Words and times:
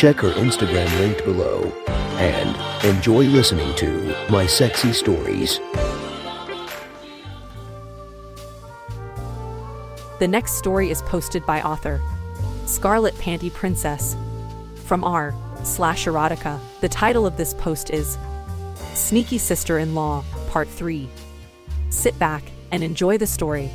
Check 0.00 0.20
her 0.20 0.32
Instagram 0.32 0.98
linked 0.98 1.22
below 1.26 1.60
and 2.16 2.86
enjoy 2.86 3.24
listening 3.24 3.76
to 3.76 4.16
My 4.30 4.46
Sexy 4.46 4.94
Stories. 4.94 5.58
The 10.18 10.26
next 10.26 10.52
story 10.52 10.88
is 10.88 11.02
posted 11.02 11.44
by 11.44 11.60
author 11.60 12.00
Scarlet 12.64 13.14
Panty 13.16 13.52
Princess 13.52 14.16
from 14.86 15.04
R 15.04 15.34
slash 15.64 16.06
erotica. 16.06 16.58
The 16.80 16.88
title 16.88 17.26
of 17.26 17.36
this 17.36 17.52
post 17.52 17.90
is 17.90 18.16
Sneaky 18.94 19.36
Sister 19.36 19.78
in 19.78 19.94
Law, 19.94 20.24
Part 20.48 20.68
3. 20.68 21.10
Sit 21.90 22.18
back 22.18 22.42
and 22.72 22.82
enjoy 22.82 23.18
the 23.18 23.26
story. 23.26 23.70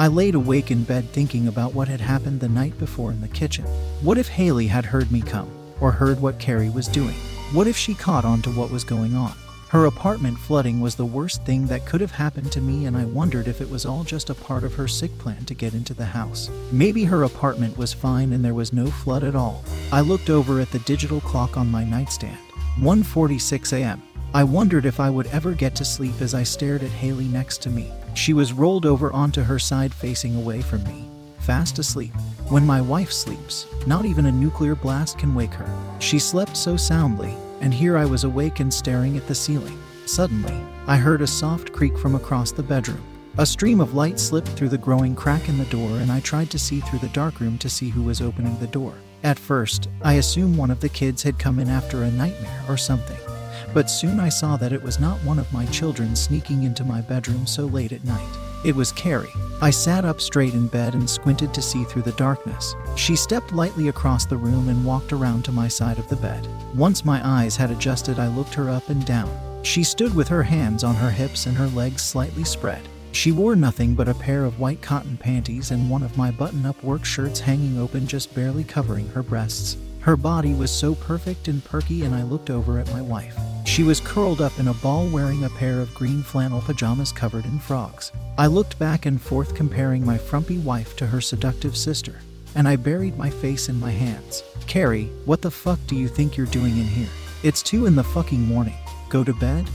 I 0.00 0.06
laid 0.06 0.34
awake 0.34 0.70
in 0.70 0.84
bed 0.84 1.10
thinking 1.10 1.46
about 1.46 1.74
what 1.74 1.86
had 1.86 2.00
happened 2.00 2.40
the 2.40 2.48
night 2.48 2.78
before 2.78 3.12
in 3.12 3.20
the 3.20 3.28
kitchen. 3.28 3.66
What 4.00 4.16
if 4.16 4.28
Haley 4.28 4.66
had 4.66 4.86
heard 4.86 5.12
me 5.12 5.20
come, 5.20 5.50
or 5.78 5.92
heard 5.92 6.22
what 6.22 6.38
Carrie 6.38 6.70
was 6.70 6.88
doing? 6.88 7.16
What 7.52 7.66
if 7.66 7.76
she 7.76 7.92
caught 7.92 8.24
on 8.24 8.40
to 8.40 8.50
what 8.50 8.70
was 8.70 8.82
going 8.82 9.14
on? 9.14 9.34
Her 9.68 9.84
apartment 9.84 10.38
flooding 10.38 10.80
was 10.80 10.94
the 10.94 11.04
worst 11.04 11.44
thing 11.44 11.66
that 11.66 11.84
could 11.84 12.00
have 12.00 12.12
happened 12.12 12.50
to 12.52 12.62
me, 12.62 12.86
and 12.86 12.96
I 12.96 13.04
wondered 13.04 13.46
if 13.46 13.60
it 13.60 13.68
was 13.68 13.84
all 13.84 14.02
just 14.02 14.30
a 14.30 14.34
part 14.34 14.64
of 14.64 14.72
her 14.72 14.88
sick 14.88 15.18
plan 15.18 15.44
to 15.44 15.52
get 15.52 15.74
into 15.74 15.92
the 15.92 16.06
house. 16.06 16.48
Maybe 16.72 17.04
her 17.04 17.24
apartment 17.24 17.76
was 17.76 17.92
fine 17.92 18.32
and 18.32 18.42
there 18.42 18.54
was 18.54 18.72
no 18.72 18.86
flood 18.86 19.22
at 19.22 19.36
all. 19.36 19.62
I 19.92 20.00
looked 20.00 20.30
over 20.30 20.60
at 20.60 20.70
the 20.70 20.78
digital 20.78 21.20
clock 21.20 21.58
on 21.58 21.70
my 21.70 21.84
nightstand. 21.84 22.38
1:46 22.78 23.74
a.m. 23.74 24.02
I 24.32 24.44
wondered 24.44 24.86
if 24.86 24.98
I 24.98 25.10
would 25.10 25.26
ever 25.26 25.52
get 25.52 25.74
to 25.74 25.84
sleep 25.84 26.22
as 26.22 26.32
I 26.32 26.42
stared 26.42 26.82
at 26.82 26.90
Haley 26.90 27.28
next 27.28 27.60
to 27.64 27.68
me. 27.68 27.92
She 28.20 28.34
was 28.34 28.52
rolled 28.52 28.84
over 28.84 29.10
onto 29.14 29.42
her 29.42 29.58
side 29.58 29.94
facing 29.94 30.36
away 30.36 30.60
from 30.60 30.84
me, 30.84 31.08
fast 31.38 31.78
asleep. 31.78 32.12
When 32.50 32.66
my 32.66 32.78
wife 32.78 33.10
sleeps, 33.10 33.66
not 33.86 34.04
even 34.04 34.26
a 34.26 34.30
nuclear 34.30 34.74
blast 34.74 35.16
can 35.16 35.34
wake 35.34 35.54
her. 35.54 35.96
She 36.00 36.18
slept 36.18 36.54
so 36.54 36.76
soundly, 36.76 37.34
and 37.62 37.72
here 37.72 37.96
I 37.96 38.04
was 38.04 38.24
awake 38.24 38.60
and 38.60 38.72
staring 38.72 39.16
at 39.16 39.26
the 39.26 39.34
ceiling. 39.34 39.78
Suddenly, 40.04 40.62
I 40.86 40.98
heard 40.98 41.22
a 41.22 41.26
soft 41.26 41.72
creak 41.72 41.96
from 41.96 42.14
across 42.14 42.52
the 42.52 42.62
bedroom. 42.62 43.02
A 43.38 43.46
stream 43.46 43.80
of 43.80 43.94
light 43.94 44.20
slipped 44.20 44.48
through 44.48 44.68
the 44.68 44.76
growing 44.76 45.14
crack 45.14 45.48
in 45.48 45.56
the 45.56 45.64
door, 45.64 45.96
and 45.96 46.12
I 46.12 46.20
tried 46.20 46.50
to 46.50 46.58
see 46.58 46.80
through 46.80 46.98
the 46.98 47.08
dark 47.08 47.40
room 47.40 47.56
to 47.56 47.70
see 47.70 47.88
who 47.88 48.02
was 48.02 48.20
opening 48.20 48.58
the 48.58 48.66
door. 48.66 48.92
At 49.22 49.38
first, 49.38 49.88
I 50.02 50.14
assumed 50.14 50.58
one 50.58 50.70
of 50.70 50.80
the 50.80 50.90
kids 50.90 51.22
had 51.22 51.38
come 51.38 51.58
in 51.58 51.70
after 51.70 52.02
a 52.02 52.10
nightmare 52.10 52.64
or 52.68 52.76
something. 52.76 53.29
But 53.72 53.88
soon 53.88 54.18
I 54.18 54.28
saw 54.28 54.56
that 54.56 54.72
it 54.72 54.82
was 54.82 54.98
not 54.98 55.18
one 55.18 55.38
of 55.38 55.52
my 55.52 55.66
children 55.66 56.16
sneaking 56.16 56.64
into 56.64 56.84
my 56.84 57.00
bedroom 57.00 57.46
so 57.46 57.66
late 57.66 57.92
at 57.92 58.04
night. 58.04 58.28
It 58.64 58.76
was 58.76 58.92
Carrie. 58.92 59.32
I 59.62 59.70
sat 59.70 60.04
up 60.04 60.20
straight 60.20 60.54
in 60.54 60.66
bed 60.66 60.94
and 60.94 61.08
squinted 61.08 61.54
to 61.54 61.62
see 61.62 61.84
through 61.84 62.02
the 62.02 62.12
darkness. 62.12 62.74
She 62.96 63.16
stepped 63.16 63.52
lightly 63.52 63.88
across 63.88 64.26
the 64.26 64.36
room 64.36 64.68
and 64.68 64.84
walked 64.84 65.12
around 65.12 65.44
to 65.44 65.52
my 65.52 65.68
side 65.68 65.98
of 65.98 66.08
the 66.08 66.16
bed. 66.16 66.46
Once 66.74 67.04
my 67.04 67.20
eyes 67.26 67.56
had 67.56 67.70
adjusted, 67.70 68.18
I 68.18 68.28
looked 68.28 68.54
her 68.54 68.68
up 68.68 68.88
and 68.88 69.04
down. 69.06 69.30
She 69.62 69.84
stood 69.84 70.14
with 70.14 70.28
her 70.28 70.42
hands 70.42 70.84
on 70.84 70.94
her 70.96 71.10
hips 71.10 71.46
and 71.46 71.56
her 71.56 71.68
legs 71.68 72.02
slightly 72.02 72.44
spread. 72.44 72.82
She 73.12 73.32
wore 73.32 73.56
nothing 73.56 73.94
but 73.94 74.08
a 74.08 74.14
pair 74.14 74.44
of 74.44 74.60
white 74.60 74.82
cotton 74.82 75.16
panties 75.16 75.70
and 75.70 75.90
one 75.90 76.02
of 76.02 76.16
my 76.16 76.30
button 76.30 76.66
up 76.66 76.82
work 76.82 77.04
shirts 77.04 77.40
hanging 77.40 77.78
open, 77.78 78.06
just 78.06 78.34
barely 78.34 78.64
covering 78.64 79.08
her 79.08 79.22
breasts. 79.22 79.76
Her 80.00 80.16
body 80.16 80.54
was 80.54 80.70
so 80.70 80.94
perfect 80.94 81.48
and 81.48 81.64
perky, 81.64 82.04
and 82.04 82.14
I 82.14 82.22
looked 82.22 82.50
over 82.50 82.78
at 82.78 82.90
my 82.90 83.02
wife. 83.02 83.36
She 83.70 83.84
was 83.84 84.00
curled 84.00 84.40
up 84.40 84.58
in 84.58 84.66
a 84.66 84.74
ball 84.74 85.06
wearing 85.06 85.44
a 85.44 85.48
pair 85.48 85.78
of 85.80 85.94
green 85.94 86.24
flannel 86.24 86.60
pajamas 86.60 87.12
covered 87.12 87.44
in 87.44 87.60
frogs. 87.60 88.10
I 88.36 88.48
looked 88.48 88.76
back 88.80 89.06
and 89.06 89.22
forth 89.22 89.54
comparing 89.54 90.04
my 90.04 90.18
frumpy 90.18 90.58
wife 90.58 90.96
to 90.96 91.06
her 91.06 91.20
seductive 91.20 91.76
sister, 91.76 92.16
and 92.56 92.66
I 92.66 92.74
buried 92.74 93.16
my 93.16 93.30
face 93.30 93.68
in 93.68 93.78
my 93.78 93.92
hands. 93.92 94.42
Carrie, 94.66 95.08
what 95.24 95.40
the 95.40 95.52
fuck 95.52 95.78
do 95.86 95.94
you 95.94 96.08
think 96.08 96.36
you're 96.36 96.46
doing 96.46 96.78
in 96.78 96.84
here? 96.84 97.08
It's 97.44 97.62
two 97.62 97.86
in 97.86 97.94
the 97.94 98.02
fucking 98.02 98.44
morning. 98.44 98.76
Go 99.08 99.22
to 99.22 99.32
bed? 99.34 99.70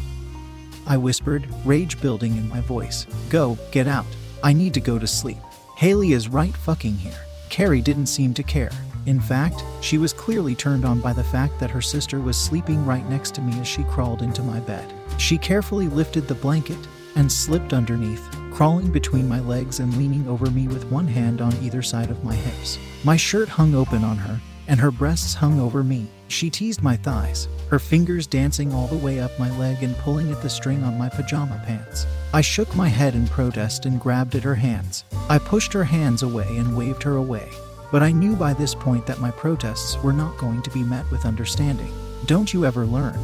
I 0.86 0.98
whispered, 0.98 1.48
rage 1.64 2.02
building 2.02 2.36
in 2.36 2.50
my 2.50 2.60
voice. 2.60 3.08
Go, 3.30 3.58
get 3.72 3.88
out. 3.88 4.06
I 4.44 4.52
need 4.52 4.74
to 4.74 4.82
go 4.82 5.00
to 5.00 5.08
sleep. 5.08 5.40
Haley 5.78 6.12
is 6.12 6.28
right 6.28 6.54
fucking 6.54 6.96
here. 6.96 7.22
Carrie 7.50 7.82
didn't 7.82 8.08
seem 8.08 8.34
to 8.34 8.44
care. 8.44 8.72
In 9.06 9.20
fact, 9.20 9.64
she 9.82 9.98
was 9.98 10.14
clearly 10.14 10.56
turned 10.56 10.84
on 10.84 11.00
by 11.00 11.14
the 11.14 11.24
fact 11.24 11.60
that 11.60 11.70
her 11.70 11.82
sister 11.82 12.20
was 12.20 12.36
sleeping 12.36 12.86
right 12.86 13.08
next 13.10 13.36
to 13.36 13.42
me 13.42 13.60
as 13.60 13.68
she 13.68 13.84
crawled 13.84 14.22
into 14.22 14.42
my 14.42 14.60
bed. 14.60 14.92
She 15.18 15.38
carefully 15.38 15.88
lifted 15.88 16.28
the 16.28 16.34
blanket 16.34 16.78
and 17.16 17.32
slipped 17.32 17.72
underneath, 17.72 18.28
crawling 18.52 18.92
between 18.92 19.30
my 19.30 19.40
legs 19.42 19.80
and 19.80 19.96
leaning 19.96 20.28
over 20.28 20.50
me 20.50 20.68
with 20.68 20.90
one 20.92 21.08
hand 21.08 21.40
on 21.40 21.56
either 21.62 21.82
side 21.82 22.10
of 22.10 22.24
my 22.24 22.36
hips. 22.36 22.80
My 23.04 23.16
shirt 23.16 23.48
hung 23.48 23.76
open 23.76 24.04
on 24.04 24.18
her, 24.18 24.40
and 24.68 24.80
her 24.80 24.92
breasts 24.92 25.36
hung 25.36 25.60
over 25.60 25.84
me. 25.84 26.08
She 26.28 26.50
teased 26.50 26.82
my 26.82 26.96
thighs, 26.98 27.48
her 27.70 27.80
fingers 27.80 28.26
dancing 28.26 28.74
all 28.74 28.88
the 28.88 28.98
way 28.98 29.20
up 29.20 29.38
my 29.38 29.56
leg 29.60 29.84
and 29.84 29.96
pulling 29.98 30.32
at 30.32 30.42
the 30.42 30.50
string 30.50 30.84
on 30.84 30.98
my 30.98 31.10
pajama 31.10 31.62
pants. 31.66 32.08
I 32.34 32.42
shook 32.42 32.76
my 32.76 32.88
head 32.88 33.14
in 33.14 33.28
protest 33.28 33.86
and 33.86 34.02
grabbed 34.02 34.36
at 34.36 34.44
her 34.44 34.56
hands. 34.56 35.06
I 35.30 35.38
pushed 35.38 35.72
her 35.74 35.84
hands 35.84 36.24
away 36.24 36.58
and 36.58 36.76
waved 36.76 37.04
her 37.04 37.16
away. 37.16 37.48
But 37.96 38.04
I 38.04 38.12
knew 38.12 38.36
by 38.36 38.54
this 38.54 38.76
point 38.76 39.06
that 39.06 39.22
my 39.22 39.32
protests 39.32 40.04
were 40.04 40.12
not 40.12 40.38
going 40.38 40.62
to 40.64 40.70
be 40.70 40.84
met 40.84 41.10
with 41.12 41.26
understanding. 41.26 41.94
Don't 42.26 42.54
you 42.54 42.66
ever 42.66 42.86
learn? 42.86 43.18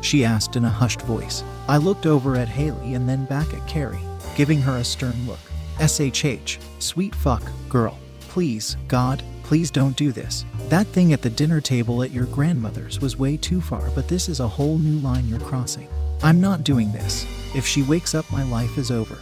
She 0.00 0.24
asked 0.24 0.56
in 0.56 0.64
a 0.64 0.70
hushed 0.70 1.02
voice. 1.02 1.44
I 1.68 1.76
looked 1.76 2.06
over 2.06 2.34
at 2.34 2.48
Haley 2.48 2.94
and 2.94 3.06
then 3.06 3.26
back 3.26 3.52
at 3.52 3.68
Carrie, 3.68 4.00
giving 4.34 4.62
her 4.62 4.78
a 4.78 4.82
stern 4.82 5.26
look. 5.26 5.40
SHH, 5.78 6.58
sweet 6.78 7.14
fuck, 7.14 7.42
girl. 7.68 7.98
Please, 8.20 8.78
God, 8.88 9.22
please 9.42 9.70
don't 9.70 9.94
do 9.94 10.10
this. 10.10 10.46
That 10.70 10.86
thing 10.86 11.12
at 11.12 11.20
the 11.20 11.28
dinner 11.28 11.60
table 11.60 12.02
at 12.02 12.10
your 12.10 12.24
grandmother's 12.24 13.00
was 13.02 13.18
way 13.18 13.36
too 13.36 13.60
far, 13.60 13.90
but 13.90 14.08
this 14.08 14.30
is 14.30 14.40
a 14.40 14.48
whole 14.48 14.78
new 14.78 15.00
line 15.00 15.28
you're 15.28 15.38
crossing. 15.40 15.86
I'm 16.22 16.40
not 16.40 16.64
doing 16.64 16.90
this. 16.92 17.26
If 17.54 17.66
she 17.66 17.82
wakes 17.82 18.14
up, 18.14 18.32
my 18.32 18.44
life 18.44 18.78
is 18.78 18.90
over. 18.90 19.18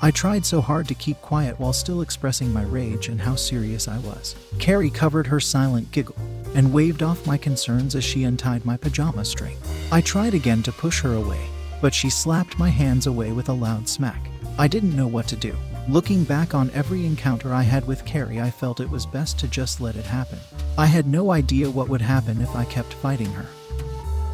I 0.00 0.12
tried 0.12 0.46
so 0.46 0.60
hard 0.60 0.86
to 0.88 0.94
keep 0.94 1.20
quiet 1.22 1.58
while 1.58 1.72
still 1.72 2.02
expressing 2.02 2.52
my 2.52 2.62
rage 2.62 3.08
and 3.08 3.20
how 3.20 3.34
serious 3.34 3.88
I 3.88 3.98
was. 3.98 4.36
Carrie 4.60 4.90
covered 4.90 5.26
her 5.26 5.40
silent 5.40 5.90
giggle 5.90 6.14
and 6.54 6.72
waved 6.72 7.02
off 7.02 7.26
my 7.26 7.36
concerns 7.36 7.96
as 7.96 8.04
she 8.04 8.22
untied 8.22 8.64
my 8.64 8.76
pajama 8.76 9.24
string. 9.24 9.56
I 9.90 10.00
tried 10.00 10.34
again 10.34 10.62
to 10.62 10.72
push 10.72 11.00
her 11.00 11.14
away, 11.14 11.40
but 11.82 11.92
she 11.92 12.10
slapped 12.10 12.60
my 12.60 12.68
hands 12.68 13.08
away 13.08 13.32
with 13.32 13.48
a 13.48 13.52
loud 13.52 13.88
smack. 13.88 14.30
I 14.56 14.68
didn't 14.68 14.94
know 14.94 15.08
what 15.08 15.26
to 15.28 15.36
do. 15.36 15.56
Looking 15.88 16.22
back 16.22 16.54
on 16.54 16.70
every 16.70 17.04
encounter 17.04 17.52
I 17.52 17.62
had 17.62 17.84
with 17.86 18.04
Carrie, 18.04 18.40
I 18.40 18.50
felt 18.50 18.78
it 18.78 18.90
was 18.90 19.04
best 19.04 19.36
to 19.40 19.48
just 19.48 19.80
let 19.80 19.96
it 19.96 20.04
happen. 20.04 20.38
I 20.76 20.86
had 20.86 21.08
no 21.08 21.32
idea 21.32 21.68
what 21.68 21.88
would 21.88 22.02
happen 22.02 22.40
if 22.40 22.54
I 22.54 22.66
kept 22.66 22.92
fighting 22.94 23.32
her. 23.32 23.46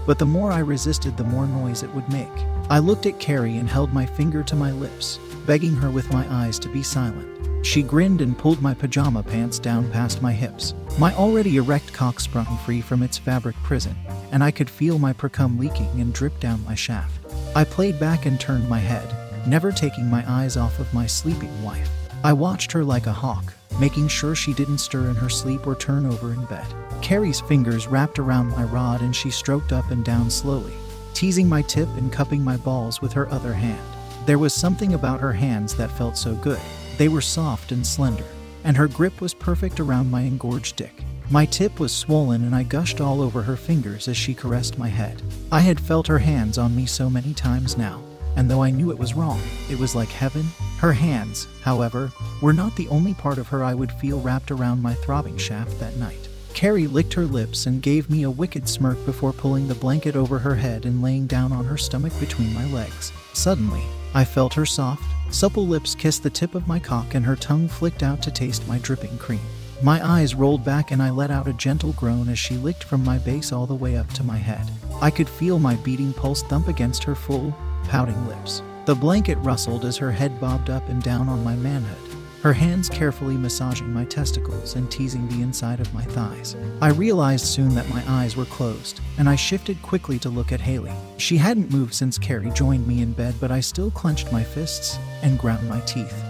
But 0.06 0.18
the 0.18 0.26
more 0.26 0.52
I 0.52 0.58
resisted, 0.58 1.16
the 1.16 1.24
more 1.24 1.46
noise 1.46 1.82
it 1.82 1.94
would 1.94 2.08
make. 2.12 2.28
I 2.68 2.80
looked 2.80 3.06
at 3.06 3.20
Carrie 3.20 3.56
and 3.56 3.68
held 3.68 3.94
my 3.94 4.04
finger 4.04 4.42
to 4.42 4.56
my 4.56 4.72
lips, 4.72 5.18
begging 5.46 5.74
her 5.76 5.90
with 5.90 6.12
my 6.12 6.26
eyes 6.32 6.58
to 6.60 6.68
be 6.68 6.82
silent. 6.82 7.66
She 7.66 7.82
grinned 7.82 8.20
and 8.20 8.36
pulled 8.36 8.60
my 8.60 8.74
pajama 8.74 9.22
pants 9.22 9.58
down 9.58 9.90
past 9.90 10.20
my 10.20 10.32
hips. 10.32 10.74
My 10.98 11.14
already 11.14 11.56
erect 11.56 11.92
cock 11.92 12.20
sprung 12.20 12.58
free 12.58 12.80
from 12.80 13.02
its 13.02 13.16
fabric 13.16 13.56
prison, 13.62 13.96
and 14.32 14.44
I 14.44 14.50
could 14.50 14.68
feel 14.68 14.98
my 14.98 15.12
precum 15.12 15.58
leaking 15.58 16.00
and 16.00 16.12
drip 16.12 16.38
down 16.40 16.64
my 16.64 16.74
shaft. 16.74 17.20
I 17.56 17.64
played 17.64 17.98
back 17.98 18.26
and 18.26 18.38
turned 18.38 18.68
my 18.68 18.80
head, 18.80 19.14
never 19.46 19.72
taking 19.72 20.10
my 20.10 20.24
eyes 20.30 20.56
off 20.56 20.78
of 20.78 20.92
my 20.92 21.06
sleeping 21.06 21.62
wife. 21.62 21.90
I 22.22 22.32
watched 22.32 22.70
her 22.72 22.84
like 22.84 23.06
a 23.06 23.12
hawk, 23.12 23.54
making 23.80 24.08
sure 24.08 24.34
she 24.34 24.52
didn't 24.52 24.78
stir 24.78 25.08
in 25.08 25.16
her 25.16 25.28
sleep 25.28 25.66
or 25.66 25.74
turn 25.74 26.06
over 26.06 26.32
in 26.32 26.44
bed. 26.46 26.66
Carrie's 27.02 27.40
fingers 27.40 27.86
wrapped 27.86 28.18
around 28.18 28.48
my 28.48 28.64
rod 28.64 29.02
and 29.02 29.14
she 29.14 29.30
stroked 29.30 29.72
up 29.72 29.90
and 29.90 30.04
down 30.04 30.30
slowly, 30.30 30.74
teasing 31.12 31.48
my 31.48 31.62
tip 31.62 31.88
and 31.96 32.12
cupping 32.12 32.42
my 32.42 32.56
balls 32.58 33.02
with 33.02 33.12
her 33.12 33.28
other 33.30 33.52
hand. 33.52 33.93
There 34.26 34.38
was 34.38 34.54
something 34.54 34.94
about 34.94 35.20
her 35.20 35.34
hands 35.34 35.74
that 35.76 35.90
felt 35.90 36.16
so 36.16 36.34
good. 36.36 36.60
They 36.96 37.08
were 37.08 37.20
soft 37.20 37.72
and 37.72 37.86
slender, 37.86 38.24
and 38.64 38.74
her 38.74 38.88
grip 38.88 39.20
was 39.20 39.34
perfect 39.34 39.80
around 39.80 40.10
my 40.10 40.22
engorged 40.22 40.76
dick. 40.76 41.04
My 41.28 41.44
tip 41.44 41.78
was 41.78 41.92
swollen 41.92 42.42
and 42.42 42.54
I 42.54 42.62
gushed 42.62 43.02
all 43.02 43.20
over 43.20 43.42
her 43.42 43.56
fingers 43.56 44.08
as 44.08 44.16
she 44.16 44.32
caressed 44.32 44.78
my 44.78 44.88
head. 44.88 45.20
I 45.52 45.60
had 45.60 45.78
felt 45.78 46.06
her 46.06 46.18
hands 46.18 46.56
on 46.56 46.74
me 46.74 46.86
so 46.86 47.10
many 47.10 47.34
times 47.34 47.76
now, 47.76 48.02
and 48.34 48.50
though 48.50 48.62
I 48.62 48.70
knew 48.70 48.90
it 48.90 48.98
was 48.98 49.12
wrong, 49.12 49.42
it 49.70 49.78
was 49.78 49.94
like 49.94 50.08
heaven. 50.08 50.46
Her 50.78 50.94
hands, 50.94 51.46
however, 51.60 52.10
were 52.40 52.54
not 52.54 52.76
the 52.76 52.88
only 52.88 53.12
part 53.12 53.36
of 53.36 53.48
her 53.48 53.62
I 53.62 53.74
would 53.74 53.92
feel 53.92 54.20
wrapped 54.20 54.50
around 54.50 54.80
my 54.80 54.94
throbbing 54.94 55.36
shaft 55.36 55.78
that 55.80 55.98
night. 55.98 56.30
Carrie 56.54 56.86
licked 56.86 57.12
her 57.12 57.26
lips 57.26 57.66
and 57.66 57.82
gave 57.82 58.08
me 58.08 58.22
a 58.22 58.30
wicked 58.30 58.70
smirk 58.70 59.04
before 59.04 59.34
pulling 59.34 59.68
the 59.68 59.74
blanket 59.74 60.16
over 60.16 60.38
her 60.38 60.54
head 60.54 60.86
and 60.86 61.02
laying 61.02 61.26
down 61.26 61.52
on 61.52 61.66
her 61.66 61.76
stomach 61.76 62.18
between 62.20 62.54
my 62.54 62.64
legs. 62.66 63.12
Suddenly, 63.34 63.82
I 64.14 64.24
felt 64.24 64.54
her 64.54 64.64
soft, 64.64 65.02
supple 65.34 65.66
lips 65.66 65.94
kiss 65.94 66.20
the 66.20 66.30
tip 66.30 66.54
of 66.54 66.68
my 66.68 66.78
cock 66.78 67.14
and 67.14 67.26
her 67.26 67.34
tongue 67.34 67.66
flicked 67.66 68.04
out 68.04 68.22
to 68.22 68.30
taste 68.30 68.68
my 68.68 68.78
dripping 68.78 69.18
cream. 69.18 69.40
My 69.82 70.04
eyes 70.06 70.36
rolled 70.36 70.64
back 70.64 70.92
and 70.92 71.02
I 71.02 71.10
let 71.10 71.32
out 71.32 71.48
a 71.48 71.52
gentle 71.52 71.92
groan 71.94 72.28
as 72.28 72.38
she 72.38 72.54
licked 72.54 72.84
from 72.84 73.02
my 73.02 73.18
base 73.18 73.52
all 73.52 73.66
the 73.66 73.74
way 73.74 73.96
up 73.96 74.08
to 74.14 74.22
my 74.22 74.36
head. 74.36 74.70
I 75.02 75.10
could 75.10 75.28
feel 75.28 75.58
my 75.58 75.74
beating 75.76 76.12
pulse 76.12 76.42
thump 76.44 76.68
against 76.68 77.02
her 77.04 77.16
full, 77.16 77.54
pouting 77.88 78.28
lips. 78.28 78.62
The 78.86 78.94
blanket 78.94 79.36
rustled 79.38 79.84
as 79.84 79.96
her 79.96 80.12
head 80.12 80.40
bobbed 80.40 80.70
up 80.70 80.88
and 80.88 81.02
down 81.02 81.28
on 81.28 81.42
my 81.42 81.56
manhood 81.56 82.03
her 82.44 82.52
hands 82.52 82.90
carefully 82.90 83.38
massaging 83.38 83.90
my 83.90 84.04
testicles 84.04 84.76
and 84.76 84.90
teasing 84.90 85.26
the 85.28 85.40
inside 85.40 85.80
of 85.80 85.94
my 85.94 86.04
thighs. 86.04 86.54
I 86.82 86.90
realized 86.90 87.46
soon 87.46 87.74
that 87.74 87.88
my 87.88 88.04
eyes 88.06 88.36
were 88.36 88.44
closed, 88.44 89.00
and 89.16 89.30
I 89.30 89.34
shifted 89.34 89.80
quickly 89.80 90.18
to 90.18 90.28
look 90.28 90.52
at 90.52 90.60
Haley. 90.60 90.92
She 91.16 91.38
hadn't 91.38 91.72
moved 91.72 91.94
since 91.94 92.18
Carrie 92.18 92.50
joined 92.50 92.86
me 92.86 93.00
in 93.00 93.14
bed, 93.14 93.34
but 93.40 93.50
I 93.50 93.60
still 93.60 93.90
clenched 93.90 94.30
my 94.30 94.44
fists 94.44 94.98
and 95.22 95.38
ground 95.38 95.66
my 95.70 95.80
teeth. 95.80 96.22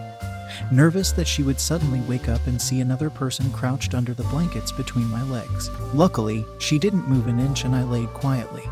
Nervous 0.70 1.10
that 1.10 1.26
she 1.26 1.42
would 1.42 1.58
suddenly 1.58 2.00
wake 2.02 2.28
up 2.28 2.46
and 2.46 2.62
see 2.62 2.80
another 2.80 3.10
person 3.10 3.50
crouched 3.50 3.92
under 3.92 4.14
the 4.14 4.22
blankets 4.24 4.70
between 4.70 5.06
my 5.06 5.24
legs. 5.24 5.68
Luckily, 5.94 6.46
she 6.60 6.78
didn't 6.78 7.08
move 7.08 7.26
an 7.26 7.40
inch 7.40 7.64
and 7.64 7.74
I 7.74 7.82
laid 7.82 8.08
quietly. 8.10 8.62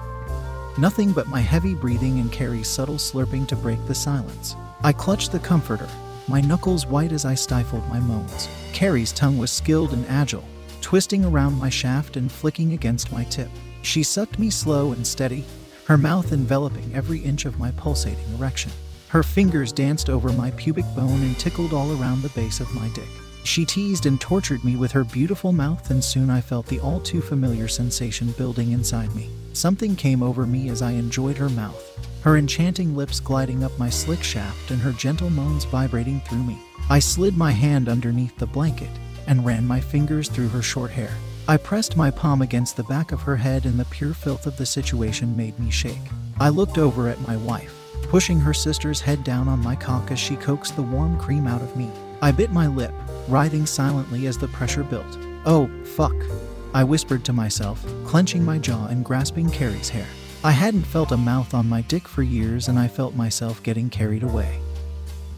Nothing 0.79 1.11
but 1.11 1.27
my 1.27 1.41
heavy 1.41 1.75
breathing 1.75 2.21
and 2.21 2.31
Carrie's 2.31 2.69
subtle 2.69 2.99
slurping 2.99 3.49
to 3.49 3.57
break 3.57 3.85
the 3.89 3.97
silence. 3.97 4.55
I 4.85 4.93
clutched 4.93 5.33
the 5.33 5.41
comforter 5.41 5.89
my 6.33 6.41
knuckles 6.41 6.87
white 6.87 7.13
as 7.13 7.27
I 7.27 7.35
stifled 7.35 7.87
my 7.91 8.01
moans. 8.01 8.49
Carrie's 8.73 9.13
tongue 9.13 9.37
was 9.37 9.51
skilled 9.51 9.93
and 9.93 10.07
agile, 10.09 10.45
twisting 10.81 11.27
around 11.27 11.59
my 11.59 11.69
shaft 11.69 12.17
and 12.17 12.33
flicking 12.33 12.73
against 12.73 13.13
my 13.13 13.25
tip. 13.25 13.51
She 13.83 14.03
sucked 14.03 14.39
me 14.39 14.49
slow 14.49 14.93
and 14.93 15.07
steady, 15.07 15.45
her 15.85 15.99
mouth 15.99 16.33
enveloping 16.33 16.91
every 16.95 17.19
inch 17.19 17.45
of 17.45 17.59
my 17.59 17.71
pulsating 17.73 18.25
erection. 18.39 18.73
Her 19.09 19.23
fingers 19.23 19.75
danced 19.75 20.09
over 20.09 20.33
my 20.33 20.51
pubic 20.53 20.87
bone 20.97 21.21
and 21.21 21.39
tickled 21.39 21.75
all 21.75 21.93
around 22.01 22.23
the 22.23 22.31
base 22.31 22.61
of 22.61 22.75
my 22.75 22.89
dick. 22.95 23.11
She 23.45 23.67
teased 23.67 24.07
and 24.07 24.19
tortured 24.19 24.65
me 24.65 24.77
with 24.77 24.93
her 24.93 25.05
beautiful 25.05 25.53
mouth, 25.53 25.91
and 25.91 26.03
soon 26.03 26.31
I 26.31 26.41
felt 26.41 26.65
the 26.65 26.81
all 26.81 27.01
too 27.01 27.21
familiar 27.21 27.69
sensation 27.69 28.31
building 28.39 28.73
inside 28.73 29.15
me. 29.15 29.29
Something 29.53 29.95
came 29.97 30.23
over 30.23 30.47
me 30.47 30.71
as 30.71 30.81
I 30.81 30.93
enjoyed 30.93 31.37
her 31.37 31.51
mouth, 31.51 32.09
her 32.23 32.37
enchanting 32.37 32.97
lips 32.97 33.21
gliding 33.21 33.65
up 33.65 33.77
my 33.79 33.91
slick 33.91 34.23
shaft 34.23 34.71
and 34.71 34.81
her 34.81 34.93
gentle 34.93 35.31
moans 35.31 35.65
vibrating 35.65 36.21
through 36.21 36.43
me. 36.43 36.59
I 36.89 36.99
slid 36.99 37.37
my 37.37 37.51
hand 37.53 37.89
underneath 37.89 38.37
the 38.39 38.47
blanket 38.47 38.91
and 39.27 39.45
ran 39.45 39.67
my 39.67 39.81
fingers 39.81 40.29
through 40.29 40.49
her 40.49 40.63
short 40.63 40.91
hair. 40.91 41.11
I 41.49 41.57
pressed 41.57 41.97
my 41.97 42.11
palm 42.11 42.41
against 42.41 42.77
the 42.77 42.85
back 42.85 43.11
of 43.11 43.23
her 43.23 43.37
head, 43.37 43.67
and 43.67 43.79
the 43.79 43.85
pure 43.87 44.15
filth 44.15 44.47
of 44.47 44.57
the 44.57 44.67
situation 44.67 45.37
made 45.37 45.59
me 45.59 45.71
shake. 45.71 45.99
I 46.39 46.49
looked 46.49 46.79
over 46.79 47.09
at 47.09 47.21
my 47.27 47.37
wife, 47.37 47.75
pushing 48.03 48.39
her 48.39 48.55
sister's 48.55 49.01
head 49.01 49.25
down 49.25 49.49
on 49.49 49.63
my 49.63 49.75
cock 49.75 50.13
as 50.13 50.21
she 50.21 50.37
coaxed 50.37 50.77
the 50.77 50.83
warm 50.83 51.19
cream 51.19 51.49
out 51.49 51.63
of 51.63 51.77
me. 51.77 51.91
I 52.21 52.31
bit 52.31 52.53
my 52.53 52.69
lip, 52.69 52.93
writhing 53.27 53.67
silently 53.67 54.29
as 54.29 54.39
the 54.39 54.49
pressure 54.49 54.85
built. 54.85 55.19
Oh, 55.45 55.69
fuck, 55.85 56.15
I 56.75 56.85
whispered 56.85 57.25
to 57.25 57.33
myself, 57.33 57.85
clenching 58.07 58.45
my 58.45 58.59
jaw 58.59 58.87
and 58.87 59.05
grasping 59.05 59.51
Carrie's 59.51 59.89
hair. 59.89 60.07
I 60.45 60.51
hadn't 60.51 60.83
felt 60.83 61.13
a 61.13 61.17
mouth 61.17 61.55
on 61.55 61.69
my 61.69 61.83
dick 61.83 62.09
for 62.09 62.25
years, 62.25 62.67
and 62.67 62.77
I 62.77 62.89
felt 62.89 63.15
myself 63.15 63.63
getting 63.63 63.89
carried 63.89 64.25
away. 64.25 64.59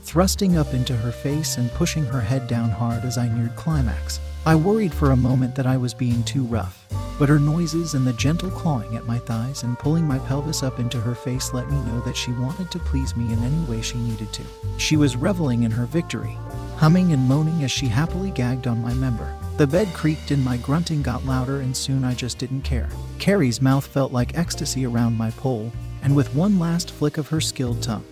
Thrusting 0.02 0.56
up 0.56 0.72
into 0.72 0.96
her 0.96 1.12
face 1.12 1.58
and 1.58 1.70
pushing 1.72 2.06
her 2.06 2.22
head 2.22 2.48
down 2.48 2.70
hard 2.70 3.04
as 3.04 3.18
I 3.18 3.28
neared 3.28 3.54
climax, 3.54 4.18
I 4.46 4.54
worried 4.54 4.94
for 4.94 5.10
a 5.10 5.16
moment 5.16 5.56
that 5.56 5.66
I 5.66 5.76
was 5.76 5.92
being 5.92 6.22
too 6.22 6.44
rough, 6.44 6.86
but 7.18 7.28
her 7.28 7.38
noises 7.38 7.92
and 7.92 8.06
the 8.06 8.14
gentle 8.14 8.50
clawing 8.50 8.96
at 8.96 9.06
my 9.06 9.18
thighs 9.18 9.62
and 9.62 9.78
pulling 9.78 10.08
my 10.08 10.18
pelvis 10.20 10.62
up 10.62 10.78
into 10.78 10.98
her 10.98 11.14
face 11.14 11.52
let 11.52 11.70
me 11.70 11.76
know 11.82 12.00
that 12.00 12.16
she 12.16 12.32
wanted 12.32 12.70
to 12.70 12.78
please 12.78 13.14
me 13.14 13.30
in 13.30 13.44
any 13.44 13.64
way 13.64 13.82
she 13.82 13.98
needed 13.98 14.32
to. 14.32 14.42
She 14.78 14.96
was 14.96 15.16
reveling 15.16 15.64
in 15.64 15.70
her 15.70 15.84
victory, 15.84 16.38
humming 16.76 17.12
and 17.12 17.28
moaning 17.28 17.62
as 17.62 17.70
she 17.70 17.88
happily 17.88 18.30
gagged 18.30 18.66
on 18.66 18.80
my 18.80 18.94
member. 18.94 19.36
The 19.56 19.68
bed 19.68 19.86
creaked 19.94 20.32
and 20.32 20.44
my 20.44 20.56
grunting 20.56 21.00
got 21.00 21.24
louder, 21.24 21.60
and 21.60 21.76
soon 21.76 22.02
I 22.02 22.12
just 22.12 22.38
didn't 22.38 22.62
care. 22.62 22.88
Carrie's 23.20 23.62
mouth 23.62 23.86
felt 23.86 24.10
like 24.10 24.36
ecstasy 24.36 24.84
around 24.84 25.16
my 25.16 25.30
pole, 25.30 25.70
and 26.02 26.16
with 26.16 26.34
one 26.34 26.58
last 26.58 26.90
flick 26.90 27.18
of 27.18 27.28
her 27.28 27.40
skilled 27.40 27.80
tongue, 27.80 28.04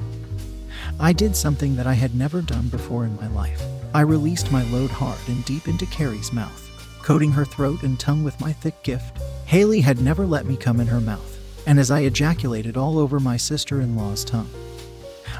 I 1.01 1.13
did 1.13 1.35
something 1.35 1.75
that 1.75 1.87
I 1.87 1.95
had 1.95 2.15
never 2.15 2.43
done 2.43 2.69
before 2.69 3.05
in 3.05 3.17
my 3.17 3.27
life. 3.27 3.61
I 3.93 4.03
released 4.03 4.53
my 4.53 4.63
load 4.71 4.91
hard 4.91 5.19
and 5.27 5.45
deep 5.45 5.67
into 5.67 5.85
Carrie's 5.87 6.33
mouth, 6.33 6.71
coating 7.03 7.33
her 7.33 7.45
throat 7.45 7.83
and 7.83 7.99
tongue 7.99 8.23
with 8.23 8.41
my 8.41 8.53
thick 8.53 8.81
gift. 8.85 9.19
Haley 9.47 9.81
had 9.81 10.01
never 10.01 10.25
let 10.25 10.47
me 10.47 10.57
come 10.57 10.79
in 10.79 10.87
her 10.87 11.01
mouth, 11.01 11.41
and 11.67 11.81
as 11.81 11.91
I 11.91 12.01
ejaculated 12.01 12.77
all 12.77 13.01
over 13.01 13.19
my 13.19 13.37
sister 13.37 13.81
in 13.81 13.97
law's 13.97 14.25
tongue, 14.25 14.51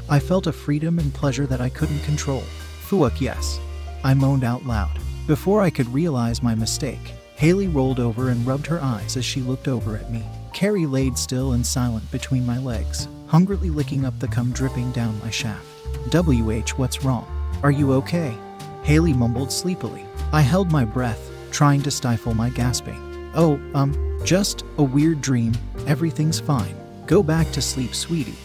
I 0.09 0.19
felt 0.19 0.47
a 0.47 0.51
freedom 0.51 0.99
and 0.99 1.13
pleasure 1.13 1.45
that 1.47 1.61
I 1.61 1.69
couldn't 1.69 2.03
control. 2.03 2.41
Fuck 2.81 3.21
yes. 3.21 3.57
I 4.03 4.13
moaned 4.13 4.43
out 4.43 4.65
loud. 4.65 4.99
Before 5.25 5.61
I 5.61 5.69
could 5.69 5.87
realize 5.93 6.43
my 6.43 6.53
mistake, 6.53 7.13
Haley 7.35 7.69
rolled 7.69 8.01
over 8.01 8.27
and 8.29 8.45
rubbed 8.45 8.67
her 8.67 8.81
eyes 8.81 9.15
as 9.15 9.23
she 9.23 9.39
looked 9.39 9.69
over 9.69 9.95
at 9.95 10.11
me. 10.11 10.21
Carrie 10.51 10.85
laid 10.85 11.17
still 11.17 11.53
and 11.53 11.65
silent 11.65 12.11
between 12.11 12.45
my 12.45 12.59
legs, 12.59 13.07
hungrily 13.27 13.69
licking 13.69 14.03
up 14.03 14.19
the 14.19 14.27
cum 14.27 14.51
dripping 14.51 14.91
down 14.91 15.17
my 15.21 15.29
shaft. 15.29 15.65
WH, 16.11 16.71
what's 16.77 17.05
wrong? 17.05 17.25
Are 17.63 17.71
you 17.71 17.93
okay? 17.93 18.35
Haley 18.83 19.13
mumbled 19.13 19.49
sleepily. 19.49 20.05
I 20.33 20.41
held 20.41 20.73
my 20.73 20.83
breath, 20.83 21.31
trying 21.51 21.81
to 21.83 21.91
stifle 21.91 22.33
my 22.33 22.49
gasping. 22.49 23.31
Oh, 23.33 23.61
um, 23.75 24.19
just 24.25 24.65
a 24.77 24.83
weird 24.83 25.21
dream. 25.21 25.53
Everything's 25.87 26.41
fine. 26.41 26.75
Go 27.07 27.23
back 27.23 27.49
to 27.53 27.61
sleep, 27.61 27.95
sweetie. 27.95 28.35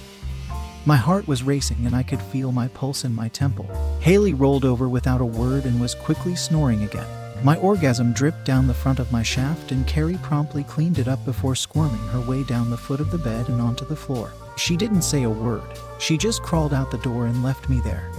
My 0.88 0.96
heart 0.96 1.28
was 1.28 1.42
racing 1.42 1.84
and 1.84 1.94
I 1.94 2.02
could 2.02 2.22
feel 2.22 2.50
my 2.50 2.68
pulse 2.68 3.04
in 3.04 3.14
my 3.14 3.28
temple. 3.28 3.66
Haley 4.00 4.32
rolled 4.32 4.64
over 4.64 4.88
without 4.88 5.20
a 5.20 5.26
word 5.26 5.66
and 5.66 5.78
was 5.78 5.94
quickly 5.94 6.34
snoring 6.34 6.82
again. 6.82 7.06
My 7.44 7.58
orgasm 7.58 8.14
dripped 8.14 8.46
down 8.46 8.66
the 8.66 8.72
front 8.72 8.98
of 8.98 9.12
my 9.12 9.22
shaft, 9.22 9.70
and 9.70 9.86
Carrie 9.86 10.18
promptly 10.22 10.64
cleaned 10.64 10.98
it 10.98 11.06
up 11.06 11.22
before 11.26 11.54
squirming 11.54 12.00
her 12.08 12.22
way 12.22 12.42
down 12.42 12.70
the 12.70 12.78
foot 12.78 13.00
of 13.00 13.10
the 13.10 13.18
bed 13.18 13.50
and 13.50 13.60
onto 13.60 13.84
the 13.84 13.94
floor. 13.94 14.32
She 14.56 14.78
didn't 14.78 15.02
say 15.02 15.24
a 15.24 15.30
word, 15.30 15.60
she 15.98 16.16
just 16.16 16.42
crawled 16.42 16.72
out 16.72 16.90
the 16.90 16.96
door 16.96 17.26
and 17.26 17.42
left 17.42 17.68
me 17.68 17.80
there, 17.80 18.10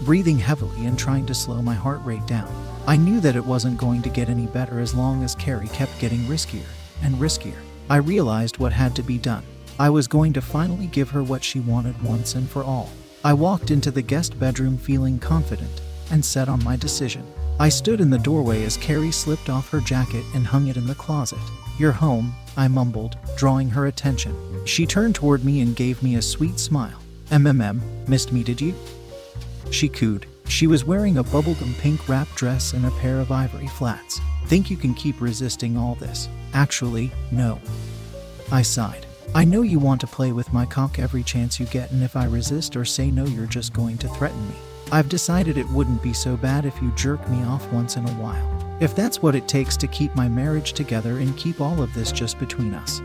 breathing 0.00 0.38
heavily 0.38 0.86
and 0.86 0.98
trying 0.98 1.26
to 1.26 1.34
slow 1.34 1.60
my 1.60 1.74
heart 1.74 2.00
rate 2.02 2.26
down. 2.26 2.50
I 2.86 2.96
knew 2.96 3.20
that 3.20 3.36
it 3.36 3.44
wasn't 3.44 3.76
going 3.76 4.00
to 4.00 4.08
get 4.08 4.30
any 4.30 4.46
better 4.46 4.80
as 4.80 4.94
long 4.94 5.22
as 5.22 5.34
Carrie 5.34 5.68
kept 5.68 6.00
getting 6.00 6.20
riskier 6.20 6.64
and 7.02 7.16
riskier. 7.16 7.60
I 7.90 7.96
realized 7.96 8.56
what 8.56 8.72
had 8.72 8.96
to 8.96 9.02
be 9.02 9.18
done. 9.18 9.44
I 9.80 9.88
was 9.88 10.06
going 10.06 10.34
to 10.34 10.42
finally 10.42 10.88
give 10.88 11.08
her 11.08 11.22
what 11.22 11.42
she 11.42 11.58
wanted 11.58 12.02
once 12.02 12.34
and 12.34 12.46
for 12.46 12.62
all. 12.62 12.90
I 13.24 13.32
walked 13.32 13.70
into 13.70 13.90
the 13.90 14.02
guest 14.02 14.38
bedroom 14.38 14.76
feeling 14.76 15.18
confident 15.18 15.80
and 16.10 16.22
set 16.22 16.50
on 16.50 16.62
my 16.62 16.76
decision. 16.76 17.26
I 17.58 17.70
stood 17.70 17.98
in 18.02 18.10
the 18.10 18.18
doorway 18.18 18.62
as 18.64 18.76
Carrie 18.76 19.10
slipped 19.10 19.48
off 19.48 19.70
her 19.70 19.80
jacket 19.80 20.26
and 20.34 20.46
hung 20.46 20.66
it 20.66 20.76
in 20.76 20.86
the 20.86 20.94
closet. 20.94 21.38
You're 21.78 21.92
home, 21.92 22.34
I 22.58 22.68
mumbled, 22.68 23.16
drawing 23.38 23.70
her 23.70 23.86
attention. 23.86 24.36
She 24.66 24.84
turned 24.84 25.14
toward 25.14 25.46
me 25.46 25.62
and 25.62 25.74
gave 25.74 26.02
me 26.02 26.16
a 26.16 26.22
sweet 26.22 26.60
smile. 26.60 27.00
MMM, 27.30 27.80
missed 28.06 28.34
me, 28.34 28.42
did 28.42 28.60
you? 28.60 28.74
She 29.70 29.88
cooed. 29.88 30.26
She 30.46 30.66
was 30.66 30.84
wearing 30.84 31.16
a 31.16 31.24
bubblegum 31.24 31.72
pink 31.78 32.06
wrap 32.06 32.28
dress 32.34 32.74
and 32.74 32.84
a 32.84 32.90
pair 33.00 33.18
of 33.18 33.32
ivory 33.32 33.68
flats. 33.68 34.20
Think 34.44 34.70
you 34.70 34.76
can 34.76 34.92
keep 34.92 35.22
resisting 35.22 35.78
all 35.78 35.94
this? 35.94 36.28
Actually, 36.52 37.10
no. 37.32 37.58
I 38.52 38.60
sighed. 38.60 39.06
I 39.32 39.44
know 39.44 39.62
you 39.62 39.78
want 39.78 40.00
to 40.00 40.08
play 40.08 40.32
with 40.32 40.52
my 40.52 40.66
cock 40.66 40.98
every 40.98 41.22
chance 41.22 41.60
you 41.60 41.66
get, 41.66 41.92
and 41.92 42.02
if 42.02 42.16
I 42.16 42.24
resist 42.24 42.74
or 42.74 42.84
say 42.84 43.12
no, 43.12 43.24
you're 43.24 43.46
just 43.46 43.72
going 43.72 43.96
to 43.98 44.08
threaten 44.08 44.48
me. 44.48 44.56
I've 44.90 45.08
decided 45.08 45.56
it 45.56 45.68
wouldn't 45.70 46.02
be 46.02 46.12
so 46.12 46.36
bad 46.36 46.66
if 46.66 46.82
you 46.82 46.90
jerk 46.96 47.26
me 47.28 47.40
off 47.44 47.72
once 47.72 47.96
in 47.96 48.04
a 48.08 48.12
while. 48.14 48.76
If 48.80 48.96
that's 48.96 49.22
what 49.22 49.36
it 49.36 49.46
takes 49.46 49.76
to 49.76 49.86
keep 49.86 50.12
my 50.16 50.28
marriage 50.28 50.72
together 50.72 51.18
and 51.18 51.36
keep 51.36 51.60
all 51.60 51.80
of 51.80 51.94
this 51.94 52.10
just 52.10 52.40
between 52.40 52.74
us. 52.74 53.00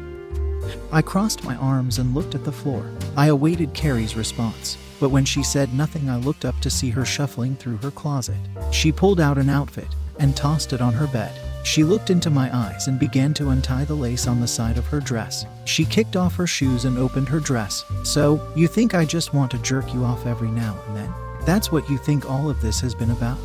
I 0.91 1.03
crossed 1.03 1.43
my 1.43 1.55
arms 1.57 1.99
and 1.99 2.15
looked 2.15 2.33
at 2.33 2.43
the 2.43 2.51
floor. 2.51 2.89
I 3.15 3.27
awaited 3.27 3.75
Carrie's 3.75 4.15
response, 4.15 4.79
but 4.99 5.09
when 5.09 5.25
she 5.25 5.43
said 5.43 5.75
nothing, 5.75 6.09
I 6.09 6.15
looked 6.15 6.43
up 6.43 6.59
to 6.61 6.71
see 6.71 6.89
her 6.89 7.05
shuffling 7.05 7.55
through 7.55 7.77
her 7.77 7.91
closet. 7.91 8.39
She 8.71 8.91
pulled 8.91 9.19
out 9.19 9.37
an 9.37 9.49
outfit 9.49 9.93
and 10.19 10.35
tossed 10.35 10.73
it 10.73 10.81
on 10.81 10.93
her 10.93 11.05
bed. 11.05 11.39
She 11.65 11.83
looked 11.83 12.11
into 12.11 12.29
my 12.29 12.55
eyes 12.55 12.87
and 12.87 12.99
began 12.99 13.33
to 13.33 13.49
untie 13.49 13.85
the 13.85 13.95
lace 13.95 14.27
on 14.27 14.39
the 14.39 14.47
side 14.47 14.77
of 14.77 14.85
her 14.85 14.99
dress. 14.99 15.47
She 15.65 15.83
kicked 15.83 16.15
off 16.15 16.35
her 16.35 16.45
shoes 16.45 16.85
and 16.85 16.95
opened 16.95 17.27
her 17.27 17.39
dress. 17.39 17.83
So, 18.03 18.39
you 18.55 18.67
think 18.67 18.93
I 18.93 19.03
just 19.03 19.33
want 19.33 19.49
to 19.49 19.57
jerk 19.57 19.91
you 19.91 20.03
off 20.03 20.27
every 20.27 20.51
now 20.51 20.77
and 20.87 20.95
then? 20.95 21.13
That's 21.41 21.71
what 21.71 21.89
you 21.89 21.97
think 21.97 22.29
all 22.29 22.51
of 22.51 22.61
this 22.61 22.79
has 22.81 22.93
been 22.93 23.09
about? 23.09 23.39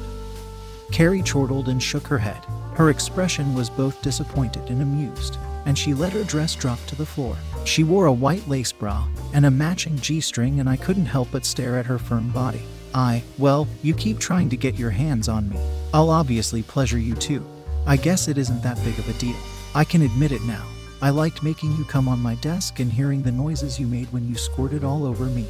Carrie 0.92 1.22
chortled 1.22 1.70
and 1.70 1.82
shook 1.82 2.06
her 2.08 2.18
head. 2.18 2.44
Her 2.74 2.90
expression 2.90 3.54
was 3.54 3.70
both 3.70 4.02
disappointed 4.02 4.68
and 4.68 4.82
amused, 4.82 5.38
and 5.64 5.76
she 5.76 5.94
let 5.94 6.12
her 6.12 6.24
dress 6.24 6.54
drop 6.54 6.78
to 6.88 6.96
the 6.96 7.06
floor. 7.06 7.38
She 7.64 7.84
wore 7.84 8.04
a 8.04 8.12
white 8.12 8.46
lace 8.46 8.70
bra 8.70 9.08
and 9.32 9.46
a 9.46 9.50
matching 9.50 9.96
G 9.96 10.20
string, 10.20 10.60
and 10.60 10.68
I 10.68 10.76
couldn't 10.76 11.06
help 11.06 11.28
but 11.32 11.46
stare 11.46 11.78
at 11.78 11.86
her 11.86 11.98
firm 11.98 12.30
body. 12.32 12.62
I, 12.94 13.22
well, 13.38 13.66
you 13.82 13.94
keep 13.94 14.18
trying 14.18 14.50
to 14.50 14.58
get 14.58 14.78
your 14.78 14.90
hands 14.90 15.26
on 15.26 15.48
me. 15.48 15.56
I'll 15.94 16.10
obviously 16.10 16.62
pleasure 16.62 16.98
you 16.98 17.14
too. 17.14 17.46
I 17.86 17.96
guess 17.96 18.28
it 18.28 18.38
isn't 18.38 18.62
that 18.62 18.82
big 18.84 18.98
of 18.98 19.08
a 19.08 19.12
deal. 19.14 19.36
I 19.74 19.84
can 19.84 20.02
admit 20.02 20.32
it 20.32 20.42
now. 20.42 20.64
I 21.02 21.10
liked 21.10 21.42
making 21.42 21.76
you 21.76 21.84
come 21.84 22.08
on 22.08 22.18
my 22.18 22.34
desk 22.36 22.78
and 22.78 22.92
hearing 22.92 23.22
the 23.22 23.32
noises 23.32 23.80
you 23.80 23.86
made 23.86 24.12
when 24.12 24.28
you 24.28 24.34
squirted 24.34 24.84
all 24.84 25.04
over 25.04 25.24
me. 25.24 25.46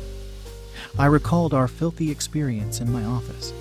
I 0.99 1.07
recalled 1.07 1.55
our 1.55 1.69
filthy 1.69 2.11
experience 2.11 2.81
in 2.81 2.93
my 2.93 3.05
office, 3.05 3.53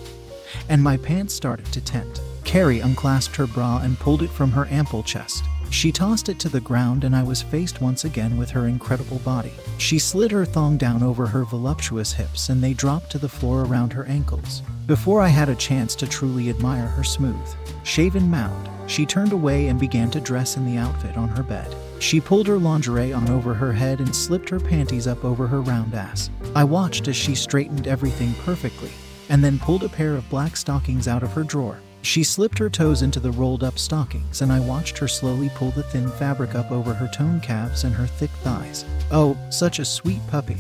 and 0.70 0.84
my 0.84 0.98
pants 0.98 1.34
started 1.34 1.66
to 1.68 1.82
tent. 1.82 2.22
Carrie 2.44 2.80
unclasped 2.80 3.36
her 3.36 3.48
bra 3.48 3.80
and 3.80 4.00
pulled 4.00 4.22
it 4.22 4.30
from 4.30 4.52
her 4.52 4.68
ample 4.68 5.04
chest. 5.04 5.44
She 5.72 5.92
tossed 5.92 6.30
it 6.30 6.40
to 6.40 6.50
the 6.50 6.60
ground, 6.60 7.04
and 7.04 7.16
I 7.16 7.24
was 7.24 7.42
faced 7.42 7.82
once 7.82 8.04
again 8.04 8.38
with 8.38 8.50
her 8.52 8.68
incredible 8.68 9.20
body. 9.20 9.54
She 9.78 10.00
slid 10.00 10.32
her 10.32 10.46
thong 10.46 10.78
down 10.78 11.04
over 11.04 11.28
her 11.28 11.46
voluptuous 11.46 12.12
hips, 12.12 12.50
and 12.50 12.62
they 12.62 12.74
dropped 12.74 13.12
to 13.12 13.20
the 13.20 13.30
floor 13.30 13.64
around 13.64 13.94
her 13.94 14.06
ankles. 14.06 14.62
Before 14.88 15.22
I 15.22 15.28
had 15.28 15.50
a 15.50 15.56
chance 15.56 15.96
to 15.96 16.08
truly 16.08 16.50
admire 16.50 16.88
her 16.88 17.04
smooth, 17.04 17.36
shaven 17.84 18.30
mound, 18.30 18.70
she 18.90 19.06
turned 19.06 19.32
away 19.32 19.68
and 19.68 19.80
began 19.80 20.10
to 20.12 20.20
dress 20.20 20.58
in 20.58 20.66
the 20.66 20.78
outfit 20.78 21.16
on 21.16 21.30
her 21.30 21.44
bed. 21.44 21.76
She 22.00 22.20
pulled 22.20 22.48
her 22.48 22.58
lingerie 22.58 23.14
on 23.14 23.30
over 23.30 23.54
her 23.54 23.72
head 23.72 24.00
and 24.00 24.16
slipped 24.16 24.50
her 24.50 24.60
panties 24.60 25.06
up 25.06 25.24
over 25.24 25.46
her 25.46 25.62
round 25.62 25.94
ass. 25.94 26.32
I 26.56 26.64
watched 26.64 27.08
as 27.08 27.16
she 27.16 27.36
straightened 27.36 27.88
everything 27.88 28.34
perfectly, 28.44 28.92
and 29.30 29.44
then 29.44 29.60
pulled 29.60 29.84
a 29.84 29.90
pair 29.90 30.16
of 30.16 30.30
black 30.30 30.58
stockings 30.58 31.08
out 31.08 31.22
of 31.22 31.34
her 31.34 31.44
drawer. 31.44 31.80
She 32.02 32.24
slipped 32.24 32.58
her 32.60 32.70
toes 32.70 33.02
into 33.02 33.20
the 33.20 33.32
rolled 33.32 33.64
up 33.64 33.78
stockings, 33.78 34.42
and 34.42 34.52
I 34.52 34.60
watched 34.60 34.98
her 35.00 35.08
slowly 35.08 35.50
pull 35.56 35.72
the 35.72 35.84
thin 35.84 36.10
fabric 36.10 36.56
up 36.56 36.72
over 36.72 36.94
her 36.94 37.10
toned 37.14 37.44
calves 37.44 37.84
and 37.84 37.94
her 37.94 38.08
thick 38.08 38.32
thighs. 38.42 38.86
Oh, 39.12 39.38
such 39.50 39.80
a 39.80 39.86
sweet 39.86 40.22
puppy. 40.28 40.58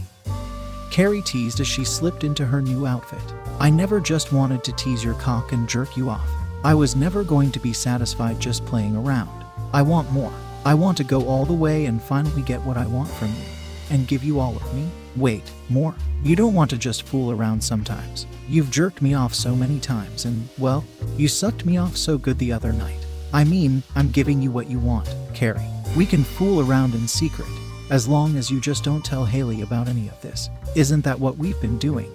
Carrie 0.91 1.21
teased 1.21 1.59
as 1.59 1.67
she 1.67 1.85
slipped 1.85 2.23
into 2.23 2.45
her 2.45 2.61
new 2.61 2.85
outfit. 2.85 3.21
I 3.59 3.69
never 3.69 3.99
just 3.99 4.33
wanted 4.33 4.63
to 4.63 4.73
tease 4.73 5.03
your 5.03 5.13
cock 5.15 5.51
and 5.53 5.69
jerk 5.69 5.95
you 5.95 6.09
off. 6.09 6.29
I 6.63 6.73
was 6.73 6.95
never 6.95 7.23
going 7.23 7.51
to 7.51 7.59
be 7.59 7.71
satisfied 7.71 8.39
just 8.39 8.65
playing 8.65 8.95
around. 8.95 9.45
I 9.71 9.81
want 9.81 10.11
more. 10.11 10.33
I 10.65 10.73
want 10.73 10.97
to 10.97 11.03
go 11.05 11.25
all 11.25 11.45
the 11.45 11.53
way 11.53 11.85
and 11.85 12.01
finally 12.01 12.41
get 12.41 12.61
what 12.61 12.75
I 12.75 12.85
want 12.85 13.09
from 13.09 13.29
you. 13.29 13.45
And 13.91 14.07
give 14.07 14.23
you 14.23 14.39
all 14.39 14.55
of 14.57 14.73
me? 14.73 14.89
Wait, 15.15 15.51
more? 15.69 15.95
You 16.23 16.35
don't 16.35 16.53
want 16.53 16.69
to 16.69 16.77
just 16.77 17.03
fool 17.03 17.31
around 17.31 17.63
sometimes. 17.63 18.25
You've 18.47 18.71
jerked 18.71 19.01
me 19.01 19.13
off 19.13 19.33
so 19.33 19.55
many 19.55 19.79
times, 19.79 20.25
and, 20.25 20.47
well, 20.57 20.85
you 21.17 21.27
sucked 21.27 21.65
me 21.65 21.77
off 21.77 21.97
so 21.97 22.17
good 22.17 22.37
the 22.37 22.51
other 22.51 22.73
night. 22.73 23.05
I 23.33 23.43
mean, 23.43 23.83
I'm 23.95 24.11
giving 24.11 24.41
you 24.41 24.51
what 24.51 24.69
you 24.69 24.79
want, 24.79 25.13
Carrie. 25.33 25.69
We 25.95 26.05
can 26.05 26.23
fool 26.23 26.61
around 26.61 26.93
in 26.93 27.07
secret, 27.07 27.47
as 27.89 28.07
long 28.07 28.35
as 28.37 28.49
you 28.49 28.59
just 28.61 28.83
don't 28.83 29.03
tell 29.03 29.25
Haley 29.25 29.61
about 29.61 29.87
any 29.87 30.07
of 30.07 30.21
this. 30.21 30.49
Isn't 30.75 31.03
that 31.05 31.19
what 31.19 31.37
we've 31.37 31.59
been 31.61 31.77
doing? 31.77 32.11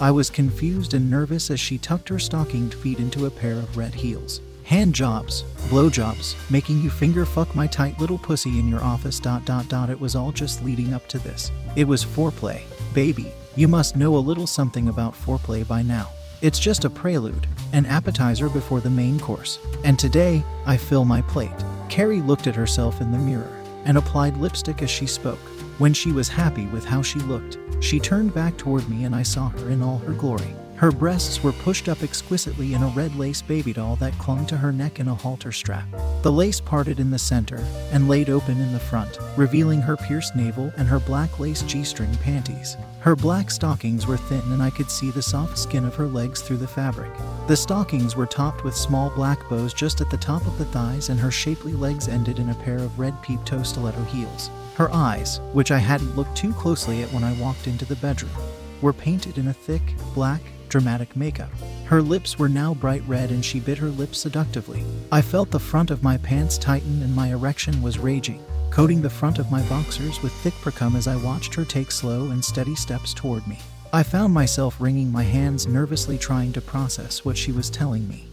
I 0.00 0.10
was 0.10 0.30
confused 0.30 0.94
and 0.94 1.10
nervous 1.10 1.50
as 1.50 1.60
she 1.60 1.78
tucked 1.78 2.08
her 2.08 2.18
stockinged 2.18 2.74
feet 2.74 2.98
into 2.98 3.26
a 3.26 3.30
pair 3.30 3.52
of 3.52 3.76
red 3.76 3.94
heels. 3.94 4.40
Hand 4.64 4.94
jobs, 4.94 5.42
blowjobs, 5.68 6.34
making 6.50 6.80
you 6.80 6.90
finger 6.90 7.26
fuck 7.26 7.54
my 7.54 7.66
tight 7.66 7.98
little 7.98 8.18
pussy 8.18 8.58
in 8.58 8.68
your 8.68 8.82
office. 8.82 9.18
Dot 9.18 9.44
dot 9.44 9.68
dot. 9.68 9.90
It 9.90 10.00
was 10.00 10.14
all 10.14 10.32
just 10.32 10.62
leading 10.64 10.94
up 10.94 11.06
to 11.08 11.18
this. 11.18 11.50
It 11.76 11.84
was 11.86 12.04
foreplay, 12.04 12.62
baby. 12.94 13.32
You 13.56 13.68
must 13.68 13.96
know 13.96 14.16
a 14.16 14.18
little 14.18 14.46
something 14.46 14.88
about 14.88 15.14
foreplay 15.14 15.66
by 15.66 15.82
now. 15.82 16.08
It's 16.40 16.58
just 16.58 16.84
a 16.84 16.90
prelude, 16.90 17.46
an 17.72 17.86
appetizer 17.86 18.48
before 18.48 18.80
the 18.80 18.90
main 18.90 19.20
course. 19.20 19.58
And 19.84 19.98
today, 19.98 20.44
I 20.66 20.76
fill 20.76 21.04
my 21.04 21.22
plate. 21.22 21.50
Carrie 21.88 22.22
looked 22.22 22.46
at 22.46 22.56
herself 22.56 23.00
in 23.00 23.12
the 23.12 23.18
mirror 23.18 23.62
and 23.84 23.98
applied 23.98 24.36
lipstick 24.38 24.82
as 24.82 24.90
she 24.90 25.06
spoke. 25.06 25.38
When 25.78 25.92
she 25.92 26.12
was 26.12 26.28
happy 26.28 26.66
with 26.66 26.84
how 26.84 27.02
she 27.02 27.18
looked, 27.20 27.58
she 27.80 27.98
turned 27.98 28.32
back 28.32 28.56
toward 28.56 28.88
me 28.88 29.04
and 29.04 29.14
I 29.14 29.22
saw 29.22 29.48
her 29.50 29.70
in 29.70 29.82
all 29.82 29.98
her 29.98 30.12
glory. 30.12 30.54
Her 30.82 30.90
breasts 30.90 31.44
were 31.44 31.52
pushed 31.52 31.88
up 31.88 32.02
exquisitely 32.02 32.74
in 32.74 32.82
a 32.82 32.88
red 32.88 33.14
lace 33.14 33.40
baby 33.40 33.72
doll 33.72 33.94
that 34.00 34.18
clung 34.18 34.46
to 34.46 34.56
her 34.56 34.72
neck 34.72 34.98
in 34.98 35.06
a 35.06 35.14
halter 35.14 35.52
strap. 35.52 35.86
The 36.22 36.32
lace 36.32 36.60
parted 36.60 36.98
in 36.98 37.08
the 37.08 37.20
center 37.20 37.64
and 37.92 38.08
laid 38.08 38.28
open 38.28 38.60
in 38.60 38.72
the 38.72 38.80
front, 38.80 39.16
revealing 39.36 39.80
her 39.80 39.96
pierced 39.96 40.34
navel 40.34 40.72
and 40.76 40.88
her 40.88 40.98
black 40.98 41.38
lace 41.38 41.62
G 41.62 41.84
string 41.84 42.12
panties. 42.16 42.76
Her 42.98 43.14
black 43.14 43.52
stockings 43.52 44.08
were 44.08 44.16
thin, 44.16 44.42
and 44.46 44.60
I 44.60 44.70
could 44.70 44.90
see 44.90 45.12
the 45.12 45.22
soft 45.22 45.56
skin 45.56 45.84
of 45.84 45.94
her 45.94 46.08
legs 46.08 46.42
through 46.42 46.56
the 46.56 46.66
fabric. 46.66 47.12
The 47.46 47.56
stockings 47.56 48.16
were 48.16 48.26
topped 48.26 48.64
with 48.64 48.74
small 48.74 49.08
black 49.10 49.48
bows 49.48 49.72
just 49.72 50.00
at 50.00 50.10
the 50.10 50.16
top 50.16 50.44
of 50.48 50.58
the 50.58 50.64
thighs, 50.64 51.10
and 51.10 51.20
her 51.20 51.30
shapely 51.30 51.74
legs 51.74 52.08
ended 52.08 52.40
in 52.40 52.48
a 52.48 52.56
pair 52.56 52.78
of 52.78 52.98
red 52.98 53.14
peep 53.22 53.44
toe 53.44 53.62
stiletto 53.62 54.02
heels. 54.06 54.50
Her 54.74 54.92
eyes, 54.92 55.38
which 55.52 55.70
I 55.70 55.78
hadn't 55.78 56.16
looked 56.16 56.36
too 56.36 56.52
closely 56.54 57.04
at 57.04 57.12
when 57.12 57.22
I 57.22 57.40
walked 57.40 57.68
into 57.68 57.84
the 57.84 57.94
bedroom, 57.94 58.32
were 58.80 58.92
painted 58.92 59.38
in 59.38 59.46
a 59.46 59.52
thick, 59.52 59.94
black, 60.12 60.42
dramatic 60.72 61.14
makeup. 61.14 61.50
Her 61.84 62.00
lips 62.00 62.38
were 62.38 62.48
now 62.48 62.72
bright 62.72 63.02
red 63.06 63.30
and 63.30 63.44
she 63.44 63.60
bit 63.60 63.76
her 63.76 63.90
lips 63.90 64.18
seductively. 64.18 64.82
I 65.12 65.20
felt 65.20 65.50
the 65.50 65.60
front 65.60 65.90
of 65.90 66.02
my 66.02 66.16
pants 66.16 66.56
tighten 66.56 67.02
and 67.02 67.14
my 67.14 67.28
erection 67.28 67.82
was 67.82 67.98
raging, 67.98 68.42
coating 68.70 69.02
the 69.02 69.10
front 69.10 69.38
of 69.38 69.50
my 69.50 69.62
boxers 69.68 70.22
with 70.22 70.32
thick 70.32 70.54
precum 70.54 70.96
as 70.96 71.06
I 71.06 71.16
watched 71.16 71.54
her 71.54 71.66
take 71.66 71.90
slow 71.90 72.30
and 72.30 72.42
steady 72.42 72.74
steps 72.74 73.12
toward 73.12 73.46
me. 73.46 73.58
I 73.92 74.02
found 74.02 74.32
myself 74.32 74.80
wringing 74.80 75.12
my 75.12 75.22
hands 75.22 75.66
nervously 75.66 76.16
trying 76.16 76.54
to 76.54 76.62
process 76.62 77.22
what 77.22 77.36
she 77.36 77.52
was 77.52 77.68
telling 77.68 78.08
me 78.08 78.28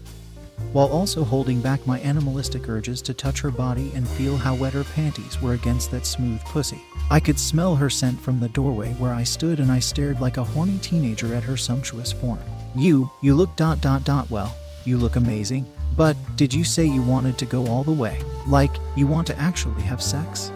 while 0.74 0.88
also 0.88 1.24
holding 1.24 1.62
back 1.62 1.86
my 1.88 2.00
animalistic 2.02 2.70
urges 2.70 3.02
to 3.02 3.14
touch 3.14 3.42
her 3.42 3.50
body 3.50 3.92
and 3.96 4.08
feel 4.08 4.38
how 4.38 4.54
wet 4.56 4.74
her 4.74 4.84
panties 4.84 5.42
were 5.42 5.54
against 5.54 5.90
that 5.90 6.06
smooth 6.06 6.40
pussy. 6.42 6.82
I 7.12 7.20
could 7.20 7.40
smell 7.40 7.76
her 7.76 7.90
scent 7.90 8.22
from 8.22 8.40
the 8.40 8.50
doorway 8.50 8.94
where 8.94 9.14
I 9.14 9.24
stood 9.24 9.60
and 9.60 9.72
I 9.72 9.80
stared 9.80 10.22
like 10.22 10.38
a 10.38 10.44
horny 10.44 10.78
teenager 10.78 11.34
at 11.34 11.44
her 11.44 11.58
sumptuous 11.58 12.12
form. 12.12 12.40
You, 12.76 13.10
you 13.22 13.34
look 13.34 13.56
dot 13.56 13.82
dot 13.82 14.04
dot 14.04 14.30
well. 14.30 14.56
You 14.86 14.98
look 14.98 15.16
amazing. 15.16 15.66
But 15.98 16.16
did 16.36 16.54
you 16.54 16.64
say 16.64 16.86
you 16.86 17.02
wanted 17.02 17.40
to 17.40 17.46
go 17.48 17.66
all 17.66 17.84
the 17.84 17.92
way? 17.92 18.22
Like, 18.48 18.72
you 18.96 19.08
want 19.08 19.26
to 19.28 19.40
actually 19.40 19.82
have 19.82 20.04
sex? 20.04 20.52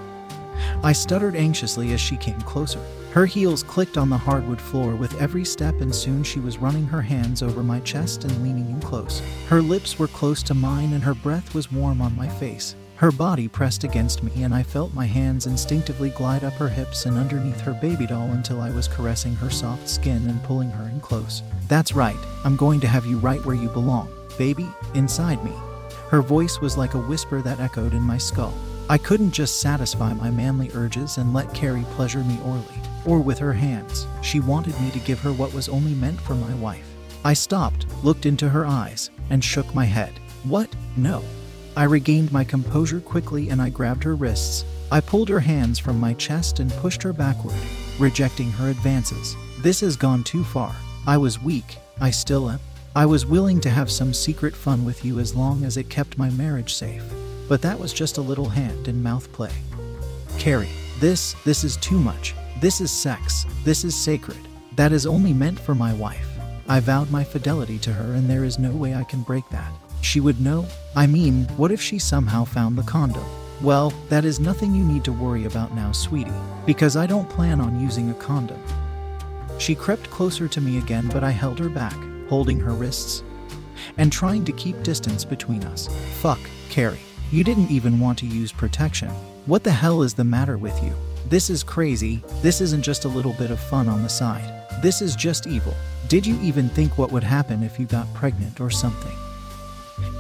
I 0.83 0.93
stuttered 0.93 1.35
anxiously 1.35 1.91
as 1.91 1.99
she 1.99 2.17
came 2.17 2.39
closer. 2.41 2.79
Her 3.13 3.25
heels 3.25 3.63
clicked 3.63 3.97
on 3.97 4.09
the 4.09 4.17
hardwood 4.17 4.61
floor 4.61 4.95
with 4.95 5.19
every 5.19 5.45
step, 5.45 5.81
and 5.81 5.93
soon 5.93 6.23
she 6.23 6.39
was 6.39 6.59
running 6.59 6.85
her 6.85 7.01
hands 7.01 7.41
over 7.41 7.63
my 7.63 7.79
chest 7.79 8.23
and 8.23 8.43
leaning 8.43 8.69
in 8.69 8.79
close. 8.79 9.21
Her 9.47 9.61
lips 9.61 9.97
were 9.97 10.07
close 10.07 10.43
to 10.43 10.53
mine, 10.53 10.93
and 10.93 11.03
her 11.03 11.15
breath 11.15 11.53
was 11.55 11.71
warm 11.71 12.01
on 12.01 12.15
my 12.15 12.27
face. 12.27 12.75
Her 12.95 13.11
body 13.11 13.47
pressed 13.47 13.83
against 13.83 14.23
me, 14.23 14.43
and 14.43 14.53
I 14.53 14.63
felt 14.63 14.93
my 14.93 15.05
hands 15.05 15.47
instinctively 15.47 16.11
glide 16.11 16.43
up 16.43 16.53
her 16.53 16.69
hips 16.69 17.05
and 17.05 17.17
underneath 17.17 17.59
her 17.61 17.73
baby 17.73 18.05
doll 18.05 18.29
until 18.31 18.61
I 18.61 18.69
was 18.69 18.87
caressing 18.87 19.35
her 19.35 19.49
soft 19.49 19.89
skin 19.89 20.27
and 20.29 20.41
pulling 20.43 20.69
her 20.69 20.89
in 20.89 20.99
close. 20.99 21.41
That's 21.67 21.93
right, 21.93 22.17
I'm 22.45 22.55
going 22.55 22.79
to 22.81 22.87
have 22.87 23.05
you 23.05 23.17
right 23.17 23.43
where 23.45 23.55
you 23.55 23.69
belong, 23.69 24.09
baby, 24.37 24.67
inside 24.93 25.43
me. 25.43 25.53
Her 26.09 26.21
voice 26.21 26.61
was 26.61 26.77
like 26.77 26.93
a 26.93 26.99
whisper 26.99 27.41
that 27.41 27.59
echoed 27.59 27.93
in 27.93 28.01
my 28.01 28.17
skull. 28.17 28.53
I 28.89 28.97
couldn't 28.97 29.31
just 29.31 29.59
satisfy 29.61 30.13
my 30.13 30.29
manly 30.29 30.69
urges 30.73 31.17
and 31.17 31.33
let 31.33 31.53
Carrie 31.53 31.85
pleasure 31.95 32.23
me 32.23 32.37
orally 32.45 32.81
or 33.05 33.19
with 33.19 33.39
her 33.39 33.53
hands. 33.53 34.07
She 34.21 34.39
wanted 34.39 34.79
me 34.79 34.91
to 34.91 34.99
give 34.99 35.19
her 35.21 35.33
what 35.33 35.53
was 35.53 35.69
only 35.69 35.93
meant 35.93 36.21
for 36.21 36.35
my 36.35 36.53
wife. 36.55 36.87
I 37.25 37.33
stopped, 37.33 37.85
looked 38.03 38.25
into 38.25 38.49
her 38.49 38.65
eyes, 38.65 39.09
and 39.29 39.43
shook 39.43 39.73
my 39.73 39.85
head. 39.85 40.19
What? 40.43 40.69
No. 40.97 41.23
I 41.75 41.85
regained 41.85 42.31
my 42.31 42.43
composure 42.43 42.99
quickly 42.99 43.49
and 43.49 43.59
I 43.59 43.69
grabbed 43.69 44.03
her 44.03 44.15
wrists. 44.15 44.63
I 44.91 45.01
pulled 45.01 45.27
her 45.29 45.39
hands 45.39 45.79
from 45.79 45.99
my 45.99 46.13
chest 46.13 46.59
and 46.59 46.71
pushed 46.73 47.01
her 47.01 47.13
backward, 47.13 47.55
rejecting 47.97 48.51
her 48.51 48.69
advances. 48.69 49.35
This 49.59 49.81
has 49.81 49.95
gone 49.95 50.23
too 50.23 50.43
far. 50.43 50.75
I 51.07 51.17
was 51.17 51.41
weak. 51.41 51.77
I 51.99 52.11
still 52.11 52.51
am. 52.51 52.59
I 52.95 53.07
was 53.07 53.25
willing 53.25 53.59
to 53.61 53.71
have 53.71 53.89
some 53.89 54.13
secret 54.13 54.55
fun 54.55 54.85
with 54.85 55.03
you 55.03 55.17
as 55.17 55.35
long 55.35 55.63
as 55.63 55.77
it 55.77 55.89
kept 55.89 56.15
my 56.15 56.29
marriage 56.29 56.75
safe. 56.75 57.03
But 57.49 57.63
that 57.63 57.79
was 57.79 57.91
just 57.91 58.19
a 58.19 58.21
little 58.21 58.49
hand 58.49 58.87
and 58.87 59.01
mouth 59.01 59.31
play. 59.33 59.51
Carrie, 60.37 60.69
this, 60.99 61.33
this 61.43 61.63
is 61.63 61.77
too 61.77 61.99
much. 61.99 62.35
This 62.61 62.81
is 62.81 62.91
sex. 62.91 63.47
This 63.63 63.83
is 63.83 63.95
sacred. 63.95 64.37
That 64.75 64.91
is 64.91 65.07
only 65.07 65.33
meant 65.33 65.59
for 65.59 65.73
my 65.73 65.91
wife. 65.93 66.27
I 66.69 66.79
vowed 66.79 67.09
my 67.09 67.23
fidelity 67.23 67.79
to 67.79 67.93
her, 67.93 68.13
and 68.13 68.29
there 68.29 68.43
is 68.43 68.59
no 68.59 68.71
way 68.71 68.93
I 68.93 69.03
can 69.03 69.23
break 69.23 69.49
that. 69.49 69.71
She 70.03 70.19
would 70.19 70.39
know. 70.39 70.65
I 70.95 71.07
mean, 71.07 71.45
what 71.57 71.71
if 71.71 71.81
she 71.81 71.97
somehow 71.97 72.43
found 72.43 72.77
the 72.77 72.83
condom? 72.83 73.25
Well, 73.61 73.91
that 74.09 74.25
is 74.25 74.39
nothing 74.39 74.75
you 74.75 74.83
need 74.83 75.03
to 75.05 75.13
worry 75.13 75.45
about 75.45 75.73
now, 75.73 75.91
sweetie, 75.93 76.31
because 76.65 76.95
I 76.97 77.07
don't 77.07 77.29
plan 77.29 77.61
on 77.61 77.79
using 77.79 78.11
a 78.11 78.13
condom. 78.15 78.61
She 79.57 79.73
crept 79.73 80.09
closer 80.09 80.47
to 80.49 80.61
me 80.61 80.77
again, 80.77 81.07
but 81.07 81.23
I 81.23 81.31
held 81.31 81.57
her 81.59 81.69
back, 81.69 81.95
holding 82.27 82.59
her 82.59 82.73
wrists 82.73 83.23
and 83.97 84.11
trying 84.11 84.43
to 84.45 84.51
keep 84.51 84.81
distance 84.83 85.23
between 85.23 85.63
us. 85.63 85.87
Fuck, 86.19 86.39
Carrie. 86.69 86.99
You 87.31 87.43
didn't 87.43 87.71
even 87.71 87.99
want 87.99 88.19
to 88.19 88.27
use 88.27 88.51
protection. 88.51 89.09
What 89.45 89.63
the 89.63 89.71
hell 89.71 90.03
is 90.03 90.13
the 90.13 90.23
matter 90.23 90.57
with 90.57 90.81
you? 90.83 90.93
This 91.29 91.49
is 91.49 91.63
crazy. 91.63 92.23
This 92.41 92.61
isn't 92.61 92.83
just 92.83 93.05
a 93.05 93.09
little 93.09 93.33
bit 93.33 93.51
of 93.51 93.59
fun 93.59 93.87
on 93.87 94.03
the 94.03 94.09
side. 94.09 94.67
This 94.81 95.01
is 95.01 95.15
just 95.15 95.47
evil. 95.47 95.73
Did 96.09 96.25
you 96.25 96.39
even 96.41 96.69
think 96.69 96.97
what 96.97 97.11
would 97.11 97.23
happen 97.23 97.63
if 97.63 97.79
you 97.79 97.85
got 97.85 98.13
pregnant 98.13 98.59
or 98.59 98.69
something? 98.69 99.22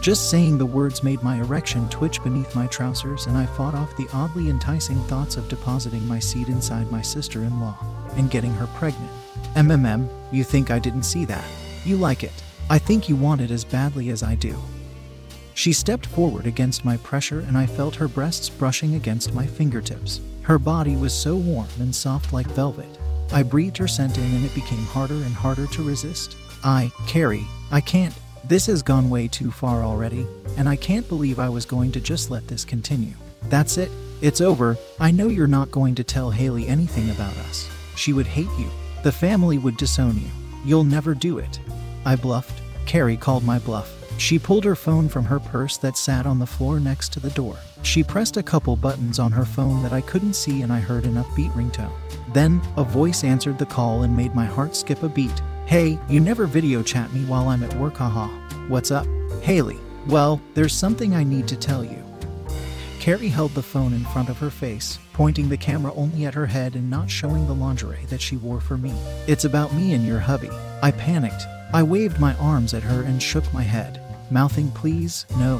Just 0.03 0.29
saying 0.29 0.57
the 0.57 0.65
words 0.65 1.01
made 1.01 1.23
my 1.23 1.37
erection 1.37 1.87
twitch 1.87 2.21
beneath 2.23 2.57
my 2.57 2.67
trousers, 2.67 3.27
and 3.27 3.37
I 3.37 3.45
fought 3.45 3.73
off 3.73 3.95
the 3.95 4.09
oddly 4.11 4.49
enticing 4.49 5.01
thoughts 5.03 5.37
of 5.37 5.47
depositing 5.47 6.05
my 6.05 6.19
seed 6.19 6.49
inside 6.49 6.91
my 6.91 7.01
sister 7.01 7.39
in 7.39 7.61
law 7.61 7.77
and 8.17 8.29
getting 8.29 8.51
her 8.55 8.67
pregnant. 8.75 9.09
MMM, 9.55 10.09
you 10.29 10.43
think 10.43 10.71
I 10.71 10.77
didn't 10.77 11.03
see 11.03 11.23
that? 11.23 11.45
You 11.85 11.95
like 11.95 12.25
it. 12.25 12.33
I 12.69 12.79
think 12.79 13.07
you 13.07 13.15
want 13.15 13.39
it 13.39 13.49
as 13.49 13.63
badly 13.63 14.09
as 14.09 14.23
I 14.23 14.35
do. 14.35 14.57
She 15.53 15.71
stepped 15.71 16.07
forward 16.07 16.47
against 16.47 16.83
my 16.83 16.97
pressure, 16.97 17.39
and 17.39 17.57
I 17.57 17.65
felt 17.65 17.95
her 17.95 18.09
breasts 18.09 18.49
brushing 18.49 18.95
against 18.95 19.33
my 19.33 19.47
fingertips. 19.47 20.19
Her 20.41 20.59
body 20.59 20.97
was 20.97 21.13
so 21.13 21.37
warm 21.37 21.69
and 21.79 21.95
soft 21.95 22.33
like 22.33 22.47
velvet. 22.47 22.99
I 23.31 23.41
breathed 23.43 23.77
her 23.77 23.87
scent 23.87 24.17
in, 24.17 24.35
and 24.35 24.43
it 24.43 24.53
became 24.53 24.83
harder 24.83 25.13
and 25.23 25.33
harder 25.33 25.65
to 25.67 25.81
resist. 25.81 26.35
I, 26.61 26.91
Carrie, 27.07 27.47
I 27.71 27.79
can't. 27.79 28.13
This 28.45 28.65
has 28.65 28.83
gone 28.83 29.09
way 29.09 29.29
too 29.29 29.51
far 29.51 29.83
already, 29.83 30.27
and 30.57 30.67
I 30.67 30.75
can't 30.75 31.07
believe 31.07 31.39
I 31.39 31.47
was 31.47 31.65
going 31.65 31.93
to 31.93 32.01
just 32.01 32.29
let 32.29 32.45
this 32.45 32.65
continue. 32.65 33.13
That's 33.43 33.77
it. 33.77 33.89
It's 34.21 34.41
over. 34.41 34.77
I 34.99 35.11
know 35.11 35.27
you're 35.27 35.47
not 35.47 35.71
going 35.71 35.95
to 35.95 36.03
tell 36.03 36.29
Haley 36.29 36.67
anything 36.67 37.09
about 37.09 37.37
us. 37.37 37.69
She 37.95 38.11
would 38.11 38.27
hate 38.27 38.51
you. 38.59 38.69
The 39.03 39.13
family 39.13 39.57
would 39.57 39.77
disown 39.77 40.17
you. 40.17 40.29
You'll 40.65 40.83
never 40.83 41.15
do 41.15 41.37
it. 41.37 41.59
I 42.05 42.17
bluffed. 42.17 42.61
Carrie 42.85 43.15
called 43.15 43.45
my 43.45 43.59
bluff. 43.59 43.93
She 44.17 44.37
pulled 44.37 44.65
her 44.65 44.75
phone 44.75 45.07
from 45.07 45.23
her 45.25 45.39
purse 45.39 45.77
that 45.77 45.97
sat 45.97 46.25
on 46.25 46.37
the 46.37 46.45
floor 46.45 46.81
next 46.81 47.13
to 47.13 47.21
the 47.21 47.29
door. 47.31 47.57
She 47.81 48.03
pressed 48.03 48.35
a 48.35 48.43
couple 48.43 48.75
buttons 48.75 49.19
on 49.19 49.31
her 49.31 49.45
phone 49.45 49.81
that 49.83 49.93
I 49.93 50.01
couldn't 50.01 50.35
see, 50.35 50.63
and 50.63 50.71
I 50.71 50.79
heard 50.79 51.05
an 51.05 51.15
upbeat 51.15 51.51
ringtone. 51.53 51.91
Then, 52.33 52.61
a 52.75 52.83
voice 52.83 53.23
answered 53.23 53.57
the 53.57 53.65
call 53.65 54.03
and 54.03 54.15
made 54.15 54.35
my 54.35 54.45
heart 54.45 54.75
skip 54.75 55.01
a 55.03 55.09
beat. 55.09 55.41
Hey, 55.73 55.97
you 56.07 56.19
never 56.19 56.45
video 56.45 56.83
chat 56.83 57.11
me 57.13 57.25
while 57.25 57.47
I'm 57.47 57.63
at 57.63 57.73
work, 57.77 57.97
haha. 57.97 58.27
What's 58.67 58.91
up? 58.91 59.07
Haley. 59.41 59.79
Well, 60.05 60.39
there's 60.53 60.71
something 60.71 61.15
I 61.15 61.23
need 61.23 61.47
to 61.47 61.55
tell 61.55 61.83
you. 61.83 61.97
Carrie 62.99 63.27
held 63.27 63.55
the 63.55 63.63
phone 63.63 63.91
in 63.91 64.05
front 64.05 64.29
of 64.29 64.37
her 64.37 64.51
face, 64.51 64.99
pointing 65.13 65.49
the 65.49 65.57
camera 65.57 65.91
only 65.95 66.27
at 66.27 66.35
her 66.35 66.45
head 66.45 66.75
and 66.75 66.91
not 66.91 67.09
showing 67.09 67.47
the 67.47 67.55
lingerie 67.55 68.05
that 68.09 68.21
she 68.21 68.37
wore 68.37 68.61
for 68.61 68.77
me. 68.77 68.91
It's 69.25 69.45
about 69.45 69.73
me 69.73 69.93
and 69.93 70.05
your 70.05 70.19
hubby. 70.19 70.51
I 70.83 70.91
panicked. 70.91 71.41
I 71.73 71.81
waved 71.81 72.19
my 72.19 72.35
arms 72.35 72.75
at 72.75 72.83
her 72.83 73.01
and 73.01 73.19
shook 73.19 73.51
my 73.51 73.63
head 73.63 73.99
mouthing 74.29 74.69
please, 74.69 75.25
no, 75.39 75.59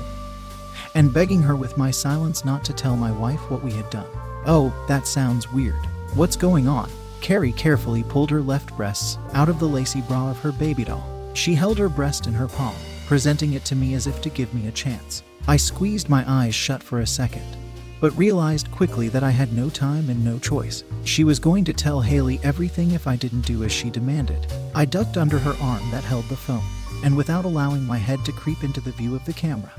and 0.93 1.11
begging 1.11 1.41
her 1.41 1.55
with 1.55 1.75
my 1.75 1.89
silence 1.89 2.45
not 2.45 2.63
to 2.65 2.73
tell 2.73 2.95
my 2.95 3.11
wife 3.11 3.49
what 3.49 3.63
we 3.63 3.71
had 3.71 3.89
done. 3.89 4.05
Oh, 4.45 4.71
that 4.87 5.07
sounds 5.07 5.51
weird. 5.51 5.83
What's 6.13 6.35
going 6.35 6.67
on? 6.67 6.91
Carrie 7.23 7.53
carefully 7.53 8.03
pulled 8.03 8.29
her 8.29 8.41
left 8.41 8.75
breasts 8.77 9.17
out 9.33 9.49
of 9.49 9.57
the 9.57 9.67
lacy 9.67 10.01
bra 10.01 10.29
of 10.29 10.37
her 10.39 10.51
baby 10.51 10.83
doll. 10.83 11.31
She 11.33 11.55
held 11.55 11.79
her 11.79 11.89
breast 11.89 12.27
in 12.27 12.33
her 12.33 12.47
palm, 12.47 12.75
presenting 13.07 13.53
it 13.53 13.65
to 13.65 13.75
me 13.75 13.95
as 13.95 14.05
if 14.05 14.21
to 14.21 14.29
give 14.29 14.53
me 14.53 14.67
a 14.67 14.71
chance. 14.71 15.23
I 15.47 15.57
squeezed 15.57 16.09
my 16.09 16.23
eyes 16.27 16.53
shut 16.53 16.83
for 16.83 16.99
a 16.99 17.07
second, 17.07 17.57
but 17.99 18.15
realized 18.17 18.69
quickly 18.71 19.07
that 19.09 19.23
I 19.23 19.31
had 19.31 19.53
no 19.53 19.69
time 19.69 20.09
and 20.09 20.23
no 20.23 20.37
choice. 20.37 20.83
She 21.05 21.23
was 21.23 21.39
going 21.39 21.63
to 21.63 21.73
tell 21.73 22.01
Haley 22.01 22.39
everything 22.43 22.91
if 22.91 23.07
I 23.07 23.15
didn't 23.15 23.47
do 23.47 23.63
as 23.63 23.71
she 23.71 23.89
demanded. 23.89 24.45
I 24.75 24.85
ducked 24.85 25.17
under 25.17 25.39
her 25.39 25.55
arm 25.59 25.89
that 25.91 26.03
held 26.03 26.25
the 26.25 26.35
phone 26.35 26.63
and 27.03 27.17
without 27.17 27.45
allowing 27.45 27.83
my 27.83 27.97
head 27.97 28.23
to 28.25 28.31
creep 28.31 28.63
into 28.63 28.79
the 28.81 28.91
view 28.91 29.13
of 29.13 29.25
the 29.25 29.33
camera, 29.33 29.71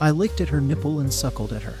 I 0.00 0.10
licked 0.10 0.40
at 0.40 0.48
her 0.48 0.60
nipple 0.60 0.98
and 1.00 1.12
suckled 1.12 1.52
at 1.52 1.62
her, 1.62 1.76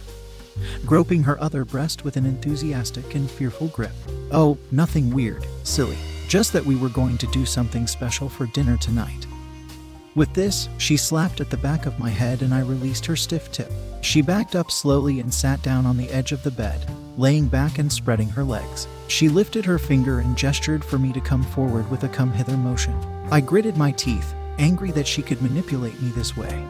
groping 0.84 1.22
her 1.22 1.40
other 1.40 1.64
breast 1.64 2.04
with 2.04 2.16
an 2.16 2.26
enthusiastic 2.26 3.14
and 3.14 3.30
fearful 3.30 3.68
grip. 3.68 3.92
Oh, 4.30 4.58
nothing 4.70 5.10
weird, 5.10 5.46
silly, 5.62 5.98
just 6.28 6.52
that 6.52 6.64
we 6.64 6.76
were 6.76 6.88
going 6.88 7.18
to 7.18 7.26
do 7.28 7.46
something 7.46 7.86
special 7.86 8.28
for 8.28 8.46
dinner 8.46 8.76
tonight. 8.76 9.26
With 10.14 10.34
this, 10.34 10.68
she 10.76 10.98
slapped 10.98 11.40
at 11.40 11.48
the 11.48 11.56
back 11.56 11.86
of 11.86 11.98
my 11.98 12.10
head 12.10 12.42
and 12.42 12.52
I 12.52 12.60
released 12.60 13.06
her 13.06 13.16
stiff 13.16 13.50
tip. 13.50 13.72
She 14.02 14.20
backed 14.20 14.54
up 14.54 14.70
slowly 14.70 15.20
and 15.20 15.32
sat 15.32 15.62
down 15.62 15.86
on 15.86 15.96
the 15.96 16.10
edge 16.10 16.32
of 16.32 16.42
the 16.42 16.50
bed, 16.50 16.86
laying 17.16 17.46
back 17.46 17.78
and 17.78 17.90
spreading 17.90 18.28
her 18.28 18.44
legs. 18.44 18.86
She 19.08 19.30
lifted 19.30 19.64
her 19.64 19.78
finger 19.78 20.18
and 20.18 20.36
gestured 20.36 20.84
for 20.84 20.98
me 20.98 21.12
to 21.14 21.20
come 21.20 21.42
forward 21.42 21.90
with 21.90 22.04
a 22.04 22.08
come 22.08 22.32
hither 22.32 22.58
motion. 22.58 22.94
I 23.30 23.40
gritted 23.40 23.78
my 23.78 23.92
teeth, 23.92 24.34
angry 24.58 24.90
that 24.90 25.06
she 25.06 25.22
could 25.22 25.40
manipulate 25.40 26.00
me 26.02 26.10
this 26.10 26.36
way. 26.36 26.62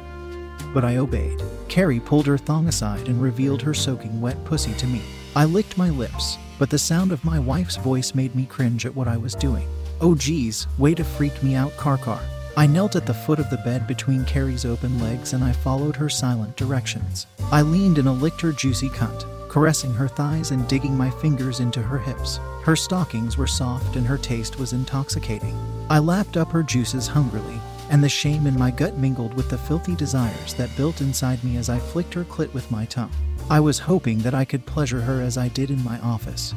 But 0.73 0.85
I 0.85 0.97
obeyed. 0.97 1.43
Carrie 1.69 2.00
pulled 2.00 2.26
her 2.26 2.38
thong 2.38 2.69
aside 2.69 3.09
and 3.09 3.21
revealed 3.21 3.62
her 3.62 3.75
soaking 3.75 4.21
wet 4.21 4.43
pussy 4.45 4.73
to 4.75 4.87
me. 4.87 5.02
I 5.35 5.45
licked 5.45 5.79
my 5.79 5.91
lips, 5.91 6.38
but 6.59 6.71
the 6.71 6.79
sound 6.79 7.12
of 7.12 7.25
my 7.25 7.38
wife's 7.38 7.76
voice 7.76 8.14
made 8.14 8.35
me 8.35 8.47
cringe 8.47 8.87
at 8.87 8.95
what 8.95 9.09
I 9.09 9.17
was 9.17 9.35
doing. 9.35 9.67
Oh 10.00 10.14
geez, 10.14 10.67
way 10.78 10.95
to 10.95 11.04
freak 11.04 11.43
me 11.43 11.54
out, 11.54 11.76
car. 11.76 12.21
I 12.56 12.67
knelt 12.67 12.97
at 12.97 13.06
the 13.06 13.15
foot 13.15 13.39
of 13.39 13.49
the 13.49 13.56
bed 13.58 13.87
between 13.87 14.26
Carrie's 14.26 14.67
open 14.67 15.00
legs 15.00 15.32
and 15.32 15.43
I 15.43 15.52
followed 15.52 15.97
her 15.97 16.11
silent 16.11 16.56
directions. 16.56 17.26
I 17.50 17.63
leaned 17.63 17.99
and 17.99 18.21
licked 18.21 18.43
her 18.43 18.52
juicy 18.52 18.91
cunt, 18.91 19.25
caressing 19.49 19.95
her 19.95 20.08
thighs 20.08 20.50
and 20.50 20.69
digging 20.69 20.97
my 20.97 21.08
fingers 21.08 21.61
into 21.61 21.80
her 21.80 21.99
hips. 21.99 22.41
Her 22.63 22.76
stockings 22.76 23.39
were 23.39 23.47
soft 23.47 23.97
and 23.97 24.06
her 24.06 24.19
taste 24.19 24.58
was 24.58 24.73
intoxicating. 24.75 25.58
I 25.89 25.99
lapped 25.99 26.37
up 26.37 26.50
her 26.52 26.63
juices 26.63 27.06
hungrily, 27.06 27.61
and 27.93 28.02
the 28.02 28.09
shame 28.09 28.47
in 28.47 28.59
my 28.59 28.71
gut 28.71 28.97
mingled 28.97 29.35
with 29.35 29.50
the 29.50 29.59
filthy 29.59 29.95
desires 29.95 30.55
that 30.55 30.75
built 30.78 31.02
inside 31.02 31.45
me 31.45 31.59
as 31.59 31.69
I 31.69 31.78
flicked 31.78 32.15
her 32.15 32.25
clit 32.25 32.52
with 32.55 32.71
my 32.71 32.87
tongue. 32.87 33.13
I 33.50 33.61
was 33.61 33.78
hoping 33.78 34.19
that 34.21 34.35
I 34.35 34.47
could 34.47 34.65
pleasure 34.65 35.02
her 35.02 35.21
as 35.21 35.37
I 35.37 35.49
did 35.49 35.71
in 35.71 35.85
my 35.85 36.00
office, 36.00 36.55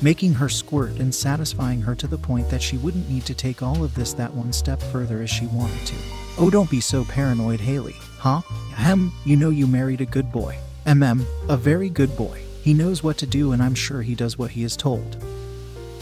making 0.00 0.34
her 0.34 0.48
squirt 0.48 0.92
and 1.00 1.12
satisfying 1.12 1.82
her 1.82 1.96
to 1.96 2.06
the 2.06 2.16
point 2.16 2.48
that 2.50 2.62
she 2.62 2.78
wouldn't 2.78 3.10
need 3.10 3.26
to 3.26 3.34
take 3.34 3.64
all 3.64 3.82
of 3.82 3.96
this 3.96 4.12
that 4.12 4.32
one 4.32 4.52
step 4.52 4.80
further 4.80 5.22
as 5.22 5.30
she 5.30 5.46
wanted 5.46 5.84
to. 5.86 5.96
Oh, 6.38 6.50
don't 6.50 6.70
be 6.70 6.80
so 6.80 7.04
paranoid, 7.04 7.58
Haley, 7.58 7.96
huh? 8.18 8.42
Ahem, 8.74 9.12
you 9.24 9.36
know 9.36 9.50
you 9.50 9.66
married 9.66 10.02
a 10.02 10.06
good 10.06 10.30
boy. 10.30 10.56
MM, 10.86 11.26
a 11.48 11.56
very 11.56 11.88
good 11.88 12.16
boy. 12.16 12.42
He 12.62 12.74
knows 12.74 13.02
what 13.02 13.18
to 13.18 13.26
do, 13.26 13.50
and 13.50 13.60
I'm 13.60 13.74
sure 13.74 14.02
he 14.02 14.14
does 14.14 14.38
what 14.38 14.52
he 14.52 14.62
is 14.62 14.76
told. 14.76 15.16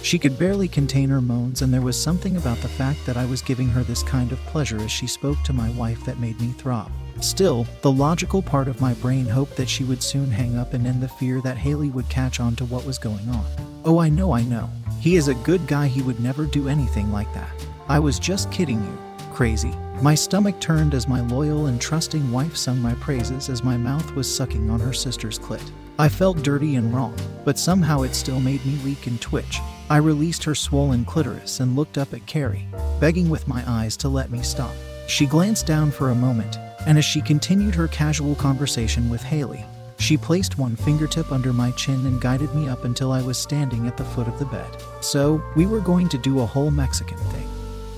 She 0.03 0.19
could 0.19 0.38
barely 0.38 0.67
contain 0.67 1.09
her 1.11 1.21
moans, 1.21 1.62
and 1.62 1.73
there 1.73 1.81
was 1.81 2.01
something 2.01 2.37
about 2.37 2.59
the 2.59 2.69
fact 2.69 3.07
that 3.07 3.17
I 3.17 3.25
was 3.25 3.41
giving 3.41 3.69
her 3.69 3.83
this 3.85 4.03
kind 4.03 4.33
of 4.33 4.45
pleasure 4.47 4.79
as 4.79 4.91
she 4.91 5.07
spoke 5.07 5.41
to 5.45 5.53
my 5.53 5.71
wife 5.71 6.05
that 6.05 6.19
made 6.19 6.41
me 6.41 6.49
throb. 6.49 6.91
Still, 7.21 7.67
the 7.83 7.93
logical 7.93 8.43
part 8.43 8.67
of 8.67 8.81
my 8.81 8.95
brain 8.95 9.27
hoped 9.27 9.57
that 9.57 9.69
she 9.69 9.85
would 9.85 10.03
soon 10.03 10.29
hang 10.29 10.57
up 10.57 10.75
and 10.75 10.87
end 10.87 11.03
the 11.03 11.09
fear 11.09 11.41
that 11.43 11.57
Haley 11.57 11.88
would 11.91 12.09
catch 12.09 12.41
on 12.41 12.57
to 12.57 12.65
what 12.65 12.85
was 12.85 12.99
going 12.99 13.29
on. 13.29 13.45
Oh, 13.85 13.99
I 13.99 14.09
know, 14.09 14.33
I 14.33 14.43
know. 14.43 14.69
He 15.01 15.15
is 15.15 15.29
a 15.29 15.35
good 15.35 15.67
guy, 15.69 15.87
he 15.87 16.03
would 16.03 16.19
never 16.19 16.47
do 16.47 16.69
anything 16.69 17.12
like 17.12 17.33
that. 17.35 17.51
I 17.88 18.01
was 18.01 18.19
just 18.19 18.51
kidding 18.51 18.83
you. 18.83 18.99
Crazy. 19.33 19.73
My 20.03 20.17
stomach 20.17 20.59
turned 20.59 20.95
as 20.95 21.07
my 21.07 21.21
loyal 21.21 21.67
and 21.67 21.81
trusting 21.81 22.33
wife 22.33 22.57
sung 22.57 22.81
my 22.81 22.95
praises 22.95 23.49
as 23.49 23.62
my 23.62 23.77
mouth 23.77 24.15
was 24.17 24.33
sucking 24.33 24.69
on 24.69 24.81
her 24.81 24.93
sister's 24.93 25.38
clit. 25.38 25.62
I 25.99 26.09
felt 26.09 26.43
dirty 26.43 26.75
and 26.75 26.93
wrong, 26.93 27.17
but 27.45 27.59
somehow 27.59 28.03
it 28.03 28.15
still 28.15 28.41
made 28.41 28.65
me 28.67 28.77
leak 28.85 29.07
and 29.07 29.21
twitch. 29.21 29.61
I 29.92 29.98
released 29.98 30.42
her 30.44 30.55
swollen 30.55 31.05
clitoris 31.05 31.61
and 31.61 31.76
looked 31.76 31.98
up 31.98 32.14
at 32.14 32.24
Carrie, 32.24 32.66
begging 32.98 33.28
with 33.28 33.46
my 33.46 33.62
eyes 33.66 33.94
to 33.98 34.09
let 34.09 34.31
me 34.31 34.40
stop. 34.40 34.72
She 35.07 35.26
glanced 35.26 35.66
down 35.66 35.90
for 35.90 36.09
a 36.09 36.14
moment, 36.14 36.57
and 36.87 36.96
as 36.96 37.05
she 37.05 37.20
continued 37.20 37.74
her 37.74 37.88
casual 37.88 38.35
conversation 38.35 39.11
with 39.11 39.22
Haley, 39.22 39.66
she 39.98 40.16
placed 40.16 40.57
one 40.57 40.76
fingertip 40.76 41.31
under 41.31 41.52
my 41.52 41.72
chin 41.72 42.07
and 42.07 42.22
guided 42.22 42.55
me 42.55 42.70
up 42.70 42.87
until 42.87 43.12
I 43.12 43.20
was 43.20 43.37
standing 43.37 43.87
at 43.87 43.98
the 43.98 44.05
foot 44.07 44.28
of 44.28 44.38
the 44.38 44.46
bed. 44.46 44.83
So, 45.02 45.42
we 45.57 45.66
were 45.66 45.81
going 45.81 46.09
to 46.09 46.16
do 46.16 46.40
a 46.40 46.46
whole 46.46 46.70
Mexican 46.70 47.18
thing. 47.18 47.48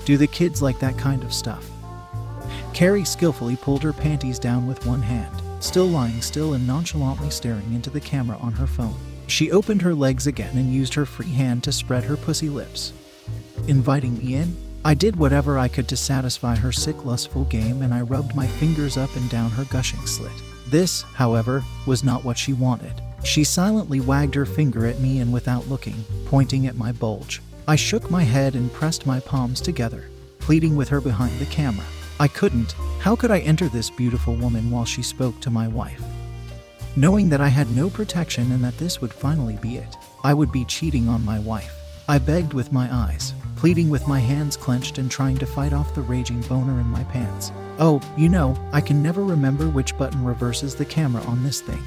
Do 0.03 0.17
the 0.17 0.27
kids 0.27 0.61
like 0.61 0.79
that 0.79 0.97
kind 0.97 1.23
of 1.23 1.33
stuff? 1.33 1.65
Carrie 2.73 3.05
skillfully 3.05 3.55
pulled 3.55 3.83
her 3.83 3.93
panties 3.93 4.37
down 4.37 4.67
with 4.67 4.85
one 4.85 5.01
hand, 5.01 5.41
still 5.63 5.87
lying 5.87 6.21
still 6.21 6.55
and 6.55 6.67
nonchalantly 6.67 7.29
staring 7.29 7.73
into 7.73 7.89
the 7.89 8.01
camera 8.01 8.37
on 8.39 8.51
her 8.51 8.67
phone. 8.67 8.99
She 9.27 9.51
opened 9.51 9.81
her 9.81 9.95
legs 9.95 10.27
again 10.27 10.57
and 10.57 10.73
used 10.73 10.93
her 10.93 11.05
free 11.05 11.31
hand 11.31 11.63
to 11.63 11.71
spread 11.71 12.03
her 12.03 12.17
pussy 12.17 12.49
lips. 12.49 12.93
Inviting 13.67 14.17
me 14.17 14.35
in, 14.35 14.55
I 14.83 14.93
did 14.93 15.15
whatever 15.15 15.57
I 15.57 15.67
could 15.67 15.87
to 15.87 15.97
satisfy 15.97 16.55
her 16.55 16.71
sick, 16.71 17.05
lustful 17.05 17.45
game, 17.45 17.81
and 17.81 17.93
I 17.93 18.01
rubbed 18.01 18.35
my 18.35 18.45
fingers 18.45 18.97
up 18.97 19.15
and 19.15 19.27
down 19.29 19.49
her 19.51 19.65
gushing 19.65 20.05
slit. 20.05 20.31
This, 20.67 21.01
however, 21.01 21.63
was 21.87 22.03
not 22.03 22.23
what 22.23 22.37
she 22.37 22.53
wanted. 22.53 23.01
She 23.23 23.43
silently 23.43 23.99
wagged 23.99 24.35
her 24.35 24.45
finger 24.45 24.85
at 24.85 24.99
me 24.99 25.19
and 25.19 25.33
without 25.33 25.67
looking, 25.67 26.05
pointing 26.25 26.67
at 26.67 26.77
my 26.77 26.91
bulge. 26.91 27.41
I 27.67 27.75
shook 27.75 28.11
my 28.11 28.23
head 28.23 28.53
and 28.53 28.71
pressed 28.71 29.07
my 29.07 29.19
palms 29.19 29.59
together, 29.59 30.05
pleading 30.37 30.75
with 30.75 30.89
her 30.89 31.01
behind 31.01 31.39
the 31.39 31.45
camera. 31.47 31.85
I 32.19 32.27
couldn't. 32.27 32.73
How 32.99 33.15
could 33.15 33.31
I 33.31 33.39
enter 33.39 33.67
this 33.67 33.89
beautiful 33.89 34.35
woman 34.35 34.69
while 34.69 34.85
she 34.85 35.01
spoke 35.01 35.39
to 35.41 35.49
my 35.49 35.67
wife? 35.67 36.03
Knowing 36.97 37.27
that 37.27 37.41
I 37.41 37.49
had 37.49 37.75
no 37.75 37.89
protection 37.89 38.53
and 38.53 38.63
that 38.63 38.77
this 38.77 39.01
would 39.01 39.13
finally 39.13 39.57
be 39.57 39.75
it, 39.75 39.97
I 40.23 40.33
would 40.33 40.49
be 40.49 40.63
cheating 40.63 41.09
on 41.09 41.25
my 41.25 41.39
wife. 41.39 41.77
I 42.07 42.19
begged 42.19 42.53
with 42.53 42.71
my 42.71 42.87
eyes, 42.89 43.33
pleading 43.57 43.89
with 43.89 44.07
my 44.07 44.19
hands 44.21 44.55
clenched 44.55 44.97
and 44.97 45.11
trying 45.11 45.37
to 45.39 45.45
fight 45.45 45.73
off 45.73 45.93
the 45.93 46.03
raging 46.03 46.39
boner 46.43 46.79
in 46.79 46.85
my 46.85 47.03
pants. 47.05 47.51
Oh, 47.79 47.99
you 48.15 48.29
know, 48.29 48.57
I 48.71 48.79
can 48.79 49.03
never 49.03 49.25
remember 49.25 49.67
which 49.67 49.97
button 49.97 50.23
reverses 50.23 50.73
the 50.73 50.85
camera 50.85 51.21
on 51.23 51.43
this 51.43 51.59
thing. 51.59 51.83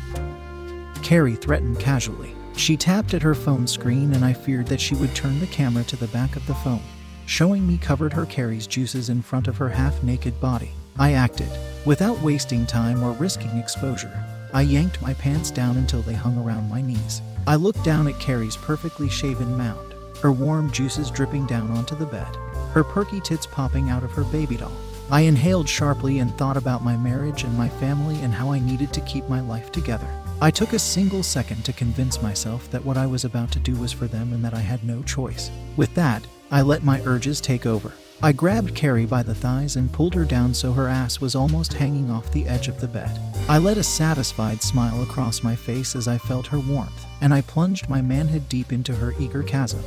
Carrie 1.03 1.37
threatened 1.37 1.81
casually. 1.81 2.35
She 2.55 2.77
tapped 2.77 3.15
at 3.15 3.23
her 3.23 3.35
phone 3.35 3.67
screen, 3.67 4.13
and 4.13 4.27
I 4.27 4.35
feared 4.35 4.67
that 4.67 4.81
she 4.81 4.95
would 4.97 5.15
turn 5.15 5.41
the 5.41 5.47
camera 5.47 5.85
to 5.85 5.97
the 5.97 6.09
back 6.09 6.37
of 6.37 6.47
the 6.47 6.55
phone, 6.57 6.83
showing 7.25 7.67
me 7.67 7.79
covered 7.79 8.13
her 8.13 8.27
Carrie's 8.27 8.67
juices 8.67 9.09
in 9.09 9.23
front 9.23 9.49
of 9.49 9.57
her 9.57 9.71
half 9.71 10.03
naked 10.03 10.39
body. 10.39 10.73
I 10.99 11.15
acted, 11.15 11.49
without 11.87 12.21
wasting 12.21 12.67
time 12.67 13.03
or 13.03 13.13
risking 13.13 13.57
exposure. 13.57 14.13
I 14.53 14.63
yanked 14.63 15.03
my 15.03 15.15
pants 15.15 15.51
down 15.51 15.77
until 15.77 16.03
they 16.03 16.15
hung 16.15 16.39
around 16.39 16.71
my 16.71 16.81
knees. 16.81 17.21
I 17.47 17.57
looked 17.57 17.85
down 17.85 18.09
at 18.09 18.19
Carrie's 18.19 18.57
perfectly 18.57 19.09
shaven 19.09 19.57
mound, 19.57 19.95
her 20.23 20.33
warm 20.33 20.71
juices 20.71 21.11
dripping 21.11 21.47
down 21.47 21.71
onto 21.71 21.95
the 21.95 22.07
bed, 22.07 22.35
her 22.73 22.85
perky 22.85 23.21
tits 23.21 23.47
popping 23.47 23.91
out 23.91 24.05
of 24.05 24.13
her 24.13 24.25
baby 24.25 24.57
doll. 24.57 24.73
I 25.11 25.23
inhaled 25.23 25.69
sharply 25.69 26.19
and 26.19 26.37
thought 26.37 26.57
about 26.57 26.85
my 26.85 26.97
marriage 26.97 27.45
and 27.45 27.57
my 27.57 27.69
family 27.69 28.17
and 28.21 28.35
how 28.35 28.53
I 28.53 28.59
needed 28.59 28.93
to 28.93 29.01
keep 29.03 29.29
my 29.29 29.41
life 29.41 29.73
together. 29.73 30.09
I 30.41 30.51
took 30.51 30.73
a 30.73 30.79
single 30.79 31.23
second 31.23 31.65
to 31.65 31.73
convince 31.73 32.23
myself 32.23 32.71
that 32.71 32.85
what 32.85 32.99
I 32.99 33.07
was 33.07 33.25
about 33.25 33.51
to 33.53 33.59
do 33.59 33.75
was 33.75 33.93
for 33.93 34.07
them 34.07 34.33
and 34.33 34.45
that 34.45 34.55
I 34.55 34.61
had 34.61 34.85
no 34.85 35.03
choice. 35.03 35.51
With 35.77 35.95
that, 35.95 36.27
I 36.51 36.63
let 36.63 36.85
my 36.85 37.01
urges 37.05 37.41
take 37.41 37.67
over. 37.67 37.93
I 38.23 38.33
grabbed 38.33 38.75
Carrie 38.75 39.07
by 39.07 39.23
the 39.23 39.35
thighs 39.35 39.77
and 39.77 39.93
pulled 39.93 40.15
her 40.15 40.25
down 40.25 40.53
so 40.53 40.73
her 40.73 40.89
ass 40.89 41.21
was 41.21 41.35
almost 41.35 41.73
hanging 41.73 42.11
off 42.11 42.33
the 42.33 42.47
edge 42.47 42.69
of 42.69 42.81
the 42.81 42.89
bed. 42.89 43.19
I 43.51 43.57
let 43.57 43.79
a 43.79 43.83
satisfied 43.83 44.63
smile 44.63 45.03
across 45.03 45.43
my 45.43 45.57
face 45.57 45.97
as 45.97 46.07
I 46.07 46.19
felt 46.19 46.49
her 46.49 46.59
warmth, 46.59 47.07
and 47.23 47.33
I 47.33 47.41
plunged 47.41 47.89
my 47.89 48.03
manhood 48.03 48.47
deep 48.47 48.75
into 48.75 48.95
her 48.95 49.15
eager 49.19 49.43
chasm. 49.43 49.83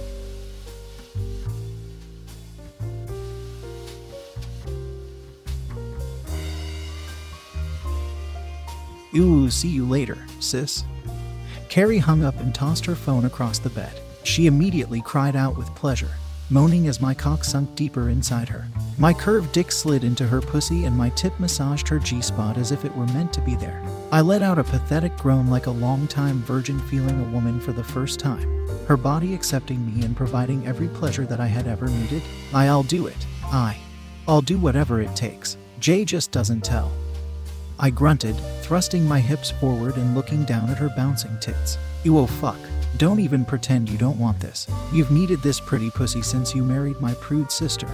Ooh, 9.16 9.52
see 9.52 9.68
you 9.68 9.86
later, 9.86 10.18
sis. 10.40 10.84
Carrie 11.70 12.00
hung 12.00 12.24
up 12.24 12.40
and 12.40 12.56
tossed 12.56 12.88
her 12.88 12.96
phone 12.96 13.26
across 13.26 13.60
the 13.60 13.70
bed. 13.70 13.94
She 14.24 14.48
immediately 14.48 15.04
cried 15.04 15.36
out 15.36 15.56
with 15.56 15.76
pleasure, 15.76 16.12
moaning 16.50 16.88
as 16.88 17.00
my 17.00 17.14
cock 17.14 17.44
sunk 17.44 17.76
deeper 17.76 18.10
inside 18.10 18.50
her. 18.50 18.66
My 19.02 19.16
curved 19.16 19.52
dick 19.52 19.72
slid 19.72 20.04
into 20.04 20.28
her 20.28 20.42
pussy 20.42 20.86
and 20.86 20.96
my 20.96 21.10
tip 21.10 21.40
massaged 21.40 21.88
her 21.88 21.98
G 21.98 22.22
spot 22.22 22.56
as 22.56 22.72
if 22.72 22.86
it 22.86 22.96
were 22.96 23.08
meant 23.08 23.34
to 23.34 23.42
be 23.42 23.56
there. 23.56 23.82
I 24.12 24.22
let 24.22 24.44
out 24.44 24.60
a 24.60 24.64
pathetic 24.64 25.18
groan 25.18 25.48
like 25.48 25.66
a 25.66 25.72
long-time 25.72 26.44
virgin 26.44 26.80
feeling 26.82 27.20
a 27.20 27.32
woman 27.32 27.60
for 27.60 27.74
the 27.74 27.84
first 27.84 28.20
time, 28.20 28.68
her 28.86 28.98
body 28.98 29.34
accepting 29.34 29.84
me 29.88 30.06
and 30.06 30.16
providing 30.16 30.68
every 30.68 30.88
pleasure 30.88 31.26
that 31.26 31.40
I 31.40 31.48
had 31.48 31.66
ever 31.66 31.88
needed. 31.88 32.22
I, 32.54 32.68
I'll 32.68 32.84
do 32.84 33.08
it. 33.08 33.18
I. 33.46 33.76
I'll 34.28 34.44
do 34.44 34.60
whatever 34.60 35.02
it 35.02 35.16
takes. 35.16 35.58
Jay 35.80 36.06
just 36.06 36.30
doesn't 36.30 36.62
tell. 36.64 36.92
I 37.80 37.90
grunted, 37.90 38.36
thrusting 38.62 39.08
my 39.08 39.20
hips 39.20 39.50
forward 39.50 39.96
and 39.96 40.14
looking 40.14 40.46
down 40.46 40.70
at 40.70 40.78
her 40.78 40.94
bouncing 40.96 41.36
tits. 41.40 41.80
You 42.04 42.20
oh 42.20 42.28
fuck. 42.28 42.60
Don't 42.98 43.20
even 43.20 43.46
pretend 43.46 43.90
you 43.90 43.98
don't 43.98 44.20
want 44.20 44.40
this. 44.40 44.68
You've 44.94 45.10
needed 45.10 45.42
this 45.42 45.60
pretty 45.60 45.90
pussy 45.90 46.22
since 46.22 46.54
you 46.54 46.62
married 46.62 47.02
my 47.02 47.16
prude 47.16 47.52
sister. 47.52 47.88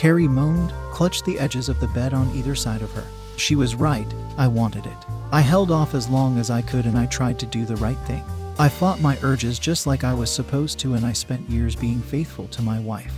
Carrie 0.00 0.26
moaned, 0.26 0.72
clutched 0.92 1.26
the 1.26 1.38
edges 1.38 1.68
of 1.68 1.78
the 1.78 1.88
bed 1.88 2.14
on 2.14 2.34
either 2.34 2.54
side 2.54 2.80
of 2.80 2.90
her. 2.92 3.04
She 3.36 3.54
was 3.54 3.74
right, 3.74 4.06
I 4.38 4.48
wanted 4.48 4.86
it. 4.86 4.96
I 5.30 5.42
held 5.42 5.70
off 5.70 5.94
as 5.94 6.08
long 6.08 6.38
as 6.38 6.48
I 6.48 6.62
could 6.62 6.86
and 6.86 6.96
I 6.96 7.04
tried 7.04 7.38
to 7.40 7.44
do 7.44 7.66
the 7.66 7.76
right 7.76 7.98
thing. 8.06 8.24
I 8.58 8.70
fought 8.70 9.02
my 9.02 9.18
urges 9.22 9.58
just 9.58 9.86
like 9.86 10.02
I 10.02 10.14
was 10.14 10.30
supposed 10.30 10.78
to, 10.78 10.94
and 10.94 11.04
I 11.04 11.12
spent 11.12 11.50
years 11.50 11.76
being 11.76 12.00
faithful 12.00 12.48
to 12.48 12.62
my 12.62 12.80
wife. 12.80 13.12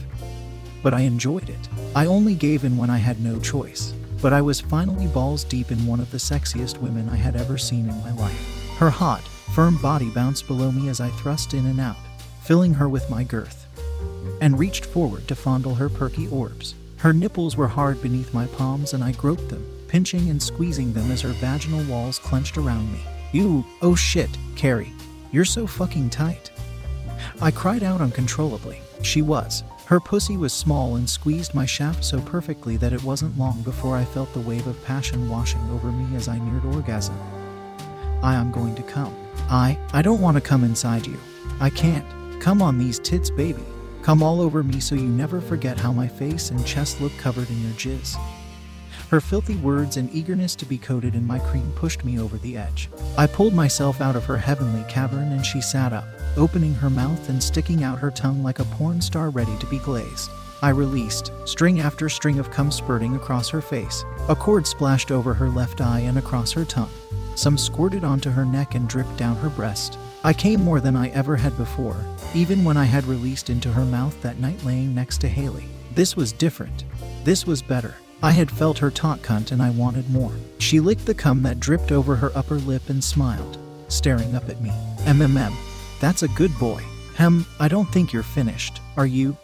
But 0.83 0.93
I 0.93 1.03
enjoyed 1.03 1.49
it. 1.49 1.69
I 1.95 2.07
only 2.07 2.35
gave 2.35 2.65
in 2.65 2.77
when 2.77 2.91
I 2.91 2.99
had 2.99 3.21
no 3.21 3.39
choice. 3.39 3.95
But 4.21 4.33
I 4.33 4.43
was 4.43 4.61
finally 4.61 5.07
balls 5.07 5.45
deep 5.45 5.71
in 5.71 5.87
one 5.87 6.01
of 6.01 6.11
the 6.11 6.19
sexiest 6.19 6.79
women 6.79 7.09
I 7.09 7.17
had 7.17 7.37
ever 7.37 7.59
seen 7.59 7.89
in 7.89 8.01
my 8.01 8.11
life. 8.15 8.75
Her 8.79 8.91
hot, 8.91 9.23
firm 9.55 9.77
body 9.77 10.11
bounced 10.11 10.49
below 10.49 10.73
me 10.73 10.89
as 10.89 11.01
I 11.01 11.11
thrust 11.11 11.55
in 11.55 11.65
and 11.67 11.79
out, 11.79 11.95
filling 12.43 12.75
her 12.75 12.89
with 12.89 13.09
my 13.09 13.23
girth, 13.23 13.62
and 14.41 14.59
reached 14.59 14.85
forward 14.85 15.27
to 15.29 15.35
fondle 15.35 15.75
her 15.75 15.89
perky 15.89 16.29
orbs. 16.29 16.75
Her 16.99 17.13
nipples 17.13 17.57
were 17.57 17.69
hard 17.69 18.01
beneath 18.01 18.33
my 18.33 18.47
palms, 18.47 18.95
and 18.95 19.03
I 19.03 19.13
groped 19.13 19.49
them, 19.49 19.67
pinching 19.89 20.31
and 20.31 20.43
squeezing 20.43 20.93
them 20.93 21.11
as 21.11 21.21
her 21.23 21.31
vaginal 21.31 21.85
walls 21.85 22.19
clenched 22.19 22.57
around 22.57 22.93
me. 22.93 23.01
You, 23.33 23.65
oh 23.81 23.95
shit, 23.95 24.31
Carrie, 24.57 24.93
you're 25.33 25.45
so 25.45 25.67
fucking 25.67 26.11
tight. 26.11 26.51
I 27.41 27.51
cried 27.51 27.83
out 27.83 28.01
uncontrollably. 28.01 28.81
She 29.03 29.23
was. 29.23 29.65
Her 29.87 30.01
pussy 30.01 30.37
was 30.37 30.53
small 30.53 30.97
and 30.97 31.09
squeezed 31.09 31.55
my 31.55 31.67
shaft 31.67 32.05
so 32.05 32.21
perfectly 32.21 32.77
that 32.77 32.93
it 32.93 33.03
wasn't 33.03 33.37
long 33.37 33.63
before 33.63 33.97
I 33.97 34.05
felt 34.05 34.33
the 34.33 34.41
wave 34.41 34.67
of 34.67 34.83
passion 34.85 35.29
washing 35.29 35.61
over 35.71 35.91
me 35.91 36.17
as 36.17 36.29
I 36.29 36.39
neared 36.39 36.65
orgasm. 36.65 37.19
I 38.23 38.35
am 38.35 38.53
going 38.53 38.75
to 38.77 38.83
come. 38.83 39.15
I, 39.51 39.77
I 39.93 40.03
don't 40.03 40.21
want 40.21 40.37
to 40.37 40.41
come 40.41 40.63
inside 40.63 41.07
you. 41.07 41.19
I 41.61 41.71
can't. 41.71 42.07
Come 42.41 42.63
on 42.63 42.79
these 42.79 42.99
tits, 43.01 43.29
baby. 43.29 43.65
Come 44.03 44.21
all 44.21 44.41
over 44.41 44.65
me 44.65 44.81
so 44.81 44.97
you 44.97 45.07
never 45.07 45.41
forget 45.41 45.79
how 45.79 45.93
my 45.93 46.09
face 46.09 46.51
and 46.51 46.67
chest 46.67 47.01
look 47.01 47.17
covered 47.19 47.49
in 47.49 47.63
your 47.63 47.73
jizz. 47.73 48.17
Her 49.11 49.21
filthy 49.21 49.55
words 49.57 49.97
and 49.97 50.13
eagerness 50.13 50.57
to 50.57 50.67
be 50.67 50.77
coated 50.77 51.15
in 51.15 51.25
my 51.25 51.39
cream 51.39 51.71
pushed 51.77 52.05
me 52.05 52.19
over 52.19 52.37
the 52.39 52.57
edge. 52.57 52.91
I 53.17 53.29
pulled 53.29 53.55
myself 53.55 54.01
out 54.01 54.17
of 54.17 54.25
her 54.25 54.39
heavenly 54.39 54.85
cavern 54.89 55.31
and 55.31 55.47
she 55.47 55.61
sat 55.61 55.93
up, 55.93 56.07
opening 56.37 56.75
her 56.75 56.91
mouth 56.91 57.29
and 57.29 57.41
sticking 57.41 57.85
out 57.85 58.01
her 58.01 58.11
tongue 58.11 58.43
like 58.43 58.59
a 58.59 58.65
porn 58.65 59.01
star 59.01 59.31
ready 59.31 59.57
to 59.59 59.67
be 59.67 59.79
glazed. 59.79 60.31
I 60.63 60.71
released, 60.71 61.31
string 61.45 61.81
after 61.81 62.09
string 62.09 62.41
of 62.41 62.51
cum 62.51 62.73
spurting 62.73 63.15
across 63.15 63.49
her 63.51 63.61
face. 63.61 64.05
A 64.29 64.35
cord 64.35 64.67
splashed 64.67 65.13
over 65.13 65.33
her 65.35 65.49
left 65.49 65.81
eye 65.81 66.01
and 66.01 66.19
across 66.19 66.51
her 66.53 66.65
tongue. 66.65 66.91
Some 67.37 67.57
squirted 67.57 68.03
onto 68.03 68.31
her 68.31 68.45
neck 68.45 68.75
and 68.75 68.89
dripped 68.89 69.17
down 69.17 69.37
her 69.37 69.51
breast. 69.51 69.97
I 70.25 70.33
came 70.33 70.63
more 70.63 70.79
than 70.81 70.95
I 70.95 71.09
ever 71.09 71.35
had 71.35 71.57
before, 71.57 71.97
even 72.33 72.63
when 72.63 72.77
I 72.77 72.85
had 72.85 73.05
released 73.07 73.51
into 73.51 73.73
her 73.73 73.85
mouth 73.85 74.21
that 74.23 74.39
night 74.39 74.65
laying 74.65 74.95
next 74.95 75.21
to 75.23 75.29
Haley. 75.29 75.67
This 75.97 76.15
was 76.15 76.31
different. 76.31 76.85
This 77.25 77.45
was 77.45 77.61
better. 77.61 77.97
I 78.23 78.31
had 78.31 78.49
felt 78.49 78.79
her 78.79 78.91
taut 78.93 79.21
cunt 79.23 79.51
and 79.51 79.61
I 79.61 79.71
wanted 79.71 80.09
more. 80.11 80.31
She 80.59 80.79
licked 80.79 81.07
the 81.07 81.15
cum 81.15 81.43
that 81.43 81.59
dripped 81.59 81.91
over 81.91 82.15
her 82.15 82.31
upper 82.37 82.55
lip 82.55 82.89
and 82.89 83.03
smiled, 83.03 83.59
staring 83.89 84.37
up 84.37 84.49
at 84.49 84.61
me. 84.61 84.71
MMM, 85.01 85.53
that's 86.01 86.23
a 86.23 86.29
good 86.29 86.57
boy. 86.57 86.85
Hem, 87.17 87.45
I 87.59 87.67
don't 87.67 87.91
think 87.91 88.13
you're 88.13 88.23
finished, 88.23 88.81
are 88.97 89.07
you? 89.07 89.37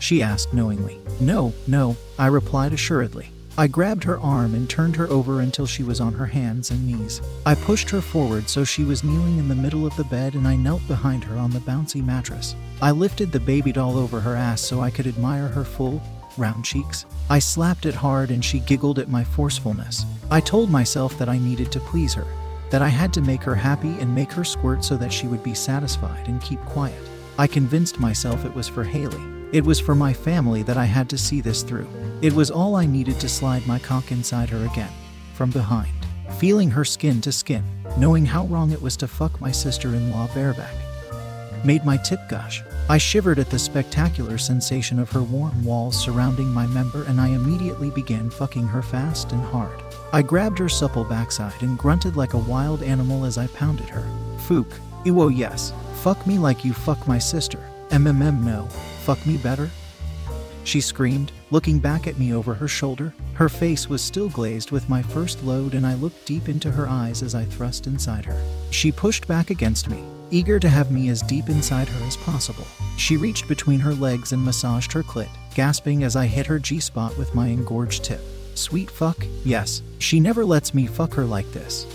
She 0.00 0.22
asked 0.22 0.52
knowingly. 0.52 0.98
No, 1.20 1.54
no, 1.68 1.96
I 2.18 2.26
replied 2.26 2.72
assuredly. 2.72 3.30
I 3.56 3.68
grabbed 3.68 4.02
her 4.02 4.18
arm 4.18 4.54
and 4.54 4.68
turned 4.68 4.96
her 4.96 5.08
over 5.08 5.40
until 5.40 5.64
she 5.64 5.84
was 5.84 6.00
on 6.00 6.12
her 6.14 6.26
hands 6.26 6.72
and 6.72 6.84
knees. 6.84 7.20
I 7.46 7.54
pushed 7.54 7.88
her 7.90 8.00
forward 8.00 8.48
so 8.48 8.64
she 8.64 8.82
was 8.82 9.04
kneeling 9.04 9.38
in 9.38 9.46
the 9.46 9.54
middle 9.54 9.86
of 9.86 9.94
the 9.96 10.02
bed 10.04 10.34
and 10.34 10.48
I 10.48 10.56
knelt 10.56 10.86
behind 10.88 11.22
her 11.22 11.36
on 11.36 11.52
the 11.52 11.60
bouncy 11.60 12.04
mattress. 12.04 12.56
I 12.82 12.90
lifted 12.90 13.30
the 13.30 13.38
baby 13.38 13.70
doll 13.70 13.96
over 13.96 14.18
her 14.18 14.34
ass 14.34 14.60
so 14.60 14.80
I 14.80 14.90
could 14.90 15.06
admire 15.06 15.46
her 15.46 15.62
full, 15.62 16.02
round 16.36 16.64
cheeks. 16.64 17.06
I 17.30 17.38
slapped 17.38 17.86
it 17.86 17.94
hard 17.94 18.32
and 18.32 18.44
she 18.44 18.58
giggled 18.58 18.98
at 18.98 19.08
my 19.08 19.22
forcefulness. 19.22 20.04
I 20.32 20.40
told 20.40 20.68
myself 20.68 21.16
that 21.18 21.28
I 21.28 21.38
needed 21.38 21.70
to 21.72 21.80
please 21.80 22.12
her, 22.14 22.26
that 22.70 22.82
I 22.82 22.88
had 22.88 23.12
to 23.12 23.20
make 23.20 23.44
her 23.44 23.54
happy 23.54 24.00
and 24.00 24.12
make 24.12 24.32
her 24.32 24.44
squirt 24.44 24.84
so 24.84 24.96
that 24.96 25.12
she 25.12 25.28
would 25.28 25.44
be 25.44 25.54
satisfied 25.54 26.26
and 26.26 26.42
keep 26.42 26.60
quiet. 26.62 27.02
I 27.38 27.46
convinced 27.46 28.00
myself 28.00 28.44
it 28.44 28.54
was 28.54 28.66
for 28.66 28.82
Haley. 28.82 29.33
It 29.54 29.64
was 29.64 29.78
for 29.78 29.94
my 29.94 30.12
family 30.12 30.64
that 30.64 30.76
I 30.76 30.84
had 30.84 31.08
to 31.10 31.16
see 31.16 31.40
this 31.40 31.62
through. 31.62 31.86
It 32.22 32.32
was 32.32 32.50
all 32.50 32.74
I 32.74 32.86
needed 32.86 33.20
to 33.20 33.28
slide 33.28 33.64
my 33.68 33.78
cock 33.78 34.10
inside 34.10 34.50
her 34.50 34.66
again, 34.66 34.90
from 35.34 35.50
behind, 35.50 35.94
feeling 36.40 36.72
her 36.72 36.84
skin 36.84 37.20
to 37.20 37.30
skin, 37.30 37.62
knowing 37.96 38.26
how 38.26 38.46
wrong 38.46 38.72
it 38.72 38.82
was 38.82 38.96
to 38.96 39.06
fuck 39.06 39.40
my 39.40 39.52
sister 39.52 39.94
in 39.94 40.10
law 40.10 40.26
bareback. 40.34 40.74
Made 41.64 41.84
my 41.84 41.96
tip 41.98 42.18
gush. 42.28 42.64
I 42.88 42.98
shivered 42.98 43.38
at 43.38 43.48
the 43.48 43.60
spectacular 43.60 44.38
sensation 44.38 44.98
of 44.98 45.12
her 45.12 45.22
warm 45.22 45.62
walls 45.62 45.96
surrounding 46.04 46.48
my 46.48 46.66
member, 46.66 47.04
and 47.04 47.20
I 47.20 47.28
immediately 47.28 47.90
began 47.90 48.30
fucking 48.30 48.66
her 48.66 48.82
fast 48.82 49.30
and 49.30 49.44
hard. 49.44 49.80
I 50.12 50.22
grabbed 50.22 50.58
her 50.58 50.68
supple 50.68 51.04
backside 51.04 51.62
and 51.62 51.78
grunted 51.78 52.16
like 52.16 52.34
a 52.34 52.38
wild 52.38 52.82
animal 52.82 53.24
as 53.24 53.38
I 53.38 53.46
pounded 53.46 53.88
her. 53.88 54.04
Fook. 54.48 54.72
Ewo 55.04 55.26
oh, 55.26 55.28
yes. 55.28 55.72
Fuck 56.02 56.26
me 56.26 56.38
like 56.38 56.64
you 56.64 56.72
fuck 56.72 57.06
my 57.06 57.20
sister. 57.20 57.60
MMM 57.90 58.42
no. 58.42 58.68
Fuck 59.04 59.26
me 59.26 59.36
better? 59.36 59.68
She 60.64 60.80
screamed, 60.80 61.30
looking 61.50 61.78
back 61.78 62.06
at 62.06 62.18
me 62.18 62.32
over 62.32 62.54
her 62.54 62.66
shoulder. 62.66 63.12
Her 63.34 63.50
face 63.50 63.86
was 63.86 64.00
still 64.00 64.30
glazed 64.30 64.70
with 64.70 64.88
my 64.88 65.02
first 65.02 65.44
load, 65.44 65.74
and 65.74 65.86
I 65.86 65.92
looked 65.92 66.24
deep 66.24 66.48
into 66.48 66.70
her 66.70 66.88
eyes 66.88 67.22
as 67.22 67.34
I 67.34 67.44
thrust 67.44 67.86
inside 67.86 68.24
her. 68.24 68.42
She 68.70 68.90
pushed 68.90 69.28
back 69.28 69.50
against 69.50 69.90
me, 69.90 70.02
eager 70.30 70.58
to 70.58 70.70
have 70.70 70.90
me 70.90 71.10
as 71.10 71.20
deep 71.20 71.50
inside 71.50 71.86
her 71.86 72.06
as 72.06 72.16
possible. 72.16 72.66
She 72.96 73.18
reached 73.18 73.46
between 73.46 73.78
her 73.78 73.92
legs 73.92 74.32
and 74.32 74.42
massaged 74.42 74.90
her 74.94 75.02
clit, 75.02 75.28
gasping 75.54 76.02
as 76.02 76.16
I 76.16 76.24
hit 76.24 76.46
her 76.46 76.58
G 76.58 76.80
spot 76.80 77.14
with 77.18 77.34
my 77.34 77.48
engorged 77.48 78.04
tip. 78.04 78.22
Sweet 78.54 78.90
fuck, 78.90 79.26
yes, 79.44 79.82
she 79.98 80.18
never 80.18 80.46
lets 80.46 80.72
me 80.72 80.86
fuck 80.86 81.12
her 81.12 81.26
like 81.26 81.52
this. 81.52 81.86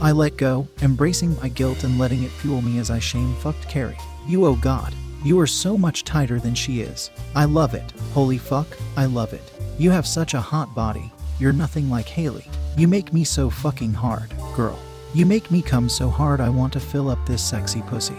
I 0.00 0.12
let 0.12 0.38
go, 0.38 0.66
embracing 0.80 1.36
my 1.36 1.50
guilt 1.50 1.84
and 1.84 1.98
letting 1.98 2.22
it 2.22 2.30
fuel 2.30 2.62
me 2.62 2.78
as 2.78 2.90
I 2.90 3.00
shame 3.00 3.34
fucked 3.36 3.68
Carrie. 3.68 3.98
You 4.26 4.46
oh 4.46 4.56
god, 4.56 4.94
you 5.24 5.38
are 5.38 5.46
so 5.46 5.78
much 5.78 6.02
tighter 6.02 6.40
than 6.40 6.54
she 6.54 6.80
is. 6.80 7.10
I 7.36 7.44
love 7.44 7.74
it. 7.74 7.92
Holy 8.12 8.38
fuck, 8.38 8.66
I 8.96 9.04
love 9.04 9.32
it. 9.32 9.52
You 9.78 9.92
have 9.92 10.06
such 10.06 10.34
a 10.34 10.40
hot 10.40 10.74
body. 10.74 11.12
You're 11.38 11.52
nothing 11.52 11.88
like 11.88 12.08
Haley. 12.08 12.46
You 12.76 12.88
make 12.88 13.12
me 13.12 13.22
so 13.22 13.48
fucking 13.48 13.92
hard, 13.92 14.34
girl. 14.56 14.78
You 15.14 15.24
make 15.24 15.48
me 15.50 15.62
come 15.62 15.88
so 15.88 16.08
hard 16.08 16.40
I 16.40 16.48
want 16.48 16.72
to 16.72 16.80
fill 16.80 17.08
up 17.08 17.24
this 17.24 17.42
sexy 17.42 17.82
pussy. 17.82 18.16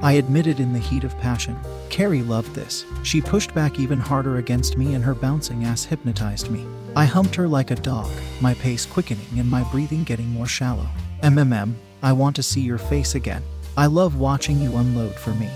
I 0.00 0.12
admitted 0.12 0.60
in 0.60 0.72
the 0.72 0.78
heat 0.78 1.04
of 1.04 1.18
passion. 1.18 1.58
Carrie 1.90 2.22
loved 2.22 2.54
this. 2.54 2.86
She 3.02 3.20
pushed 3.20 3.54
back 3.54 3.78
even 3.78 3.98
harder 3.98 4.38
against 4.38 4.78
me 4.78 4.94
and 4.94 5.04
her 5.04 5.14
bouncing 5.14 5.64
ass 5.64 5.84
hypnotized 5.84 6.50
me. 6.50 6.66
I 6.96 7.04
humped 7.04 7.34
her 7.34 7.48
like 7.48 7.70
a 7.70 7.76
dog, 7.76 8.10
my 8.40 8.54
pace 8.54 8.86
quickening 8.86 9.38
and 9.38 9.50
my 9.50 9.62
breathing 9.72 10.04
getting 10.04 10.28
more 10.28 10.46
shallow. 10.46 10.86
MMM, 11.22 11.74
I 12.02 12.12
want 12.12 12.34
to 12.36 12.42
see 12.42 12.62
your 12.62 12.78
face 12.78 13.14
again. 13.14 13.42
I 13.76 13.86
love 13.86 14.18
watching 14.18 14.58
you 14.58 14.74
unload 14.76 15.14
for 15.14 15.34
me 15.34 15.50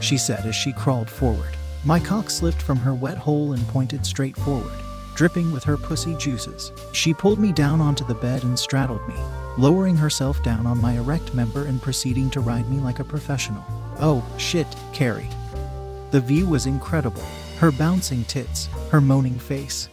she 0.00 0.18
said 0.18 0.46
as 0.46 0.54
she 0.54 0.72
crawled 0.72 1.10
forward. 1.10 1.56
My 1.84 2.00
cock 2.00 2.30
slipped 2.30 2.62
from 2.62 2.78
her 2.78 2.94
wet 2.94 3.18
hole 3.18 3.52
and 3.52 3.68
pointed 3.68 4.06
straight 4.06 4.36
forward, 4.36 4.72
dripping 5.14 5.52
with 5.52 5.64
her 5.64 5.76
pussy 5.76 6.14
juices. 6.16 6.72
She 6.92 7.12
pulled 7.12 7.38
me 7.38 7.52
down 7.52 7.80
onto 7.80 8.04
the 8.04 8.14
bed 8.14 8.42
and 8.42 8.58
straddled 8.58 9.06
me, 9.06 9.14
lowering 9.58 9.96
herself 9.96 10.42
down 10.42 10.66
on 10.66 10.80
my 10.80 10.94
erect 10.94 11.34
member 11.34 11.66
and 11.66 11.82
proceeding 11.82 12.30
to 12.30 12.40
ride 12.40 12.68
me 12.70 12.78
like 12.78 13.00
a 13.00 13.04
professional. 13.04 13.64
Oh, 13.98 14.26
shit, 14.38 14.66
Carrie. 14.94 15.28
The 16.10 16.20
view 16.20 16.46
was 16.46 16.64
incredible. 16.64 17.22
Her 17.58 17.70
bouncing 17.70 18.24
tits, 18.24 18.70
her 18.90 19.02
moaning 19.02 19.38
face. 19.38 19.89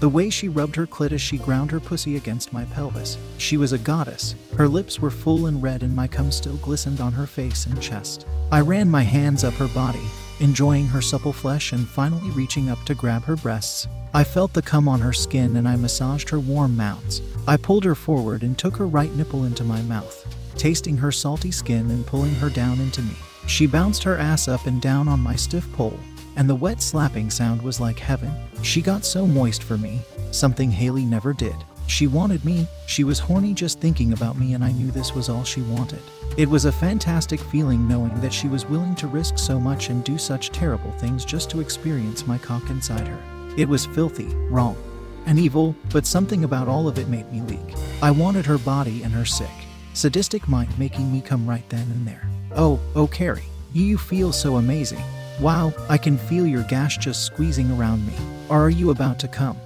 The 0.00 0.08
way 0.08 0.30
she 0.30 0.48
rubbed 0.48 0.76
her 0.76 0.86
clit 0.86 1.12
as 1.12 1.20
she 1.20 1.36
ground 1.36 1.70
her 1.72 1.78
pussy 1.78 2.16
against 2.16 2.54
my 2.54 2.64
pelvis. 2.64 3.18
She 3.36 3.58
was 3.58 3.74
a 3.74 3.78
goddess. 3.78 4.34
Her 4.56 4.66
lips 4.66 4.98
were 4.98 5.10
full 5.10 5.44
and 5.44 5.62
red, 5.62 5.82
and 5.82 5.94
my 5.94 6.08
cum 6.08 6.32
still 6.32 6.56
glistened 6.56 7.02
on 7.02 7.12
her 7.12 7.26
face 7.26 7.66
and 7.66 7.82
chest. 7.82 8.26
I 8.50 8.62
ran 8.62 8.90
my 8.90 9.02
hands 9.02 9.44
up 9.44 9.52
her 9.54 9.68
body, 9.68 10.00
enjoying 10.40 10.86
her 10.86 11.02
supple 11.02 11.34
flesh 11.34 11.72
and 11.72 11.86
finally 11.86 12.30
reaching 12.30 12.70
up 12.70 12.82
to 12.86 12.94
grab 12.94 13.24
her 13.24 13.36
breasts. 13.36 13.88
I 14.14 14.24
felt 14.24 14.54
the 14.54 14.62
cum 14.62 14.88
on 14.88 15.00
her 15.00 15.12
skin 15.12 15.56
and 15.56 15.68
I 15.68 15.76
massaged 15.76 16.30
her 16.30 16.40
warm 16.40 16.78
mounds. 16.78 17.20
I 17.46 17.58
pulled 17.58 17.84
her 17.84 17.94
forward 17.94 18.42
and 18.42 18.56
took 18.56 18.78
her 18.78 18.86
right 18.86 19.14
nipple 19.16 19.44
into 19.44 19.64
my 19.64 19.82
mouth, 19.82 20.26
tasting 20.56 20.96
her 20.96 21.12
salty 21.12 21.50
skin 21.50 21.90
and 21.90 22.06
pulling 22.06 22.34
her 22.36 22.48
down 22.48 22.80
into 22.80 23.02
me. 23.02 23.16
She 23.46 23.66
bounced 23.66 24.02
her 24.04 24.16
ass 24.16 24.48
up 24.48 24.64
and 24.64 24.80
down 24.80 25.08
on 25.08 25.20
my 25.20 25.36
stiff 25.36 25.70
pole, 25.72 25.98
and 26.40 26.48
the 26.48 26.54
wet 26.54 26.80
slapping 26.80 27.28
sound 27.28 27.60
was 27.60 27.80
like 27.80 27.98
heaven. 27.98 28.32
She 28.62 28.80
got 28.80 29.04
so 29.04 29.26
moist 29.26 29.62
for 29.62 29.76
me, 29.76 30.00
something 30.30 30.70
Haley 30.70 31.04
never 31.04 31.34
did. 31.34 31.54
She 31.86 32.06
wanted 32.06 32.46
me, 32.46 32.66
she 32.86 33.04
was 33.04 33.18
horny 33.18 33.52
just 33.52 33.78
thinking 33.78 34.14
about 34.14 34.38
me, 34.38 34.54
and 34.54 34.64
I 34.64 34.72
knew 34.72 34.90
this 34.90 35.14
was 35.14 35.28
all 35.28 35.44
she 35.44 35.60
wanted. 35.60 36.00
It 36.38 36.48
was 36.48 36.64
a 36.64 36.72
fantastic 36.72 37.40
feeling 37.40 37.86
knowing 37.86 38.18
that 38.22 38.32
she 38.32 38.48
was 38.48 38.64
willing 38.64 38.94
to 38.94 39.06
risk 39.06 39.36
so 39.36 39.60
much 39.60 39.90
and 39.90 40.02
do 40.02 40.16
such 40.16 40.48
terrible 40.48 40.92
things 40.92 41.26
just 41.26 41.50
to 41.50 41.60
experience 41.60 42.26
my 42.26 42.38
cock 42.38 42.70
inside 42.70 43.06
her. 43.06 43.18
It 43.58 43.68
was 43.68 43.84
filthy, 43.84 44.28
wrong, 44.48 44.78
and 45.26 45.38
evil, 45.38 45.76
but 45.92 46.06
something 46.06 46.44
about 46.44 46.68
all 46.68 46.88
of 46.88 46.98
it 46.98 47.08
made 47.08 47.30
me 47.30 47.42
leak. 47.42 47.76
I 48.00 48.12
wanted 48.12 48.46
her 48.46 48.56
body 48.56 49.02
and 49.02 49.12
her 49.12 49.26
sick, 49.26 49.50
sadistic 49.92 50.48
mind 50.48 50.78
making 50.78 51.12
me 51.12 51.20
come 51.20 51.46
right 51.46 51.68
then 51.68 51.86
and 51.90 52.08
there. 52.08 52.26
Oh, 52.56 52.80
oh, 52.94 53.08
Carrie, 53.08 53.44
you 53.74 53.98
feel 53.98 54.32
so 54.32 54.56
amazing. 54.56 55.04
Wow, 55.40 55.72
I 55.88 55.96
can 55.96 56.18
feel 56.18 56.46
your 56.46 56.64
gash 56.64 56.98
just 56.98 57.24
squeezing 57.24 57.70
around 57.70 58.06
me. 58.06 58.12
Are 58.50 58.68
you 58.68 58.90
about 58.90 59.18
to 59.20 59.28
come? 59.28 59.56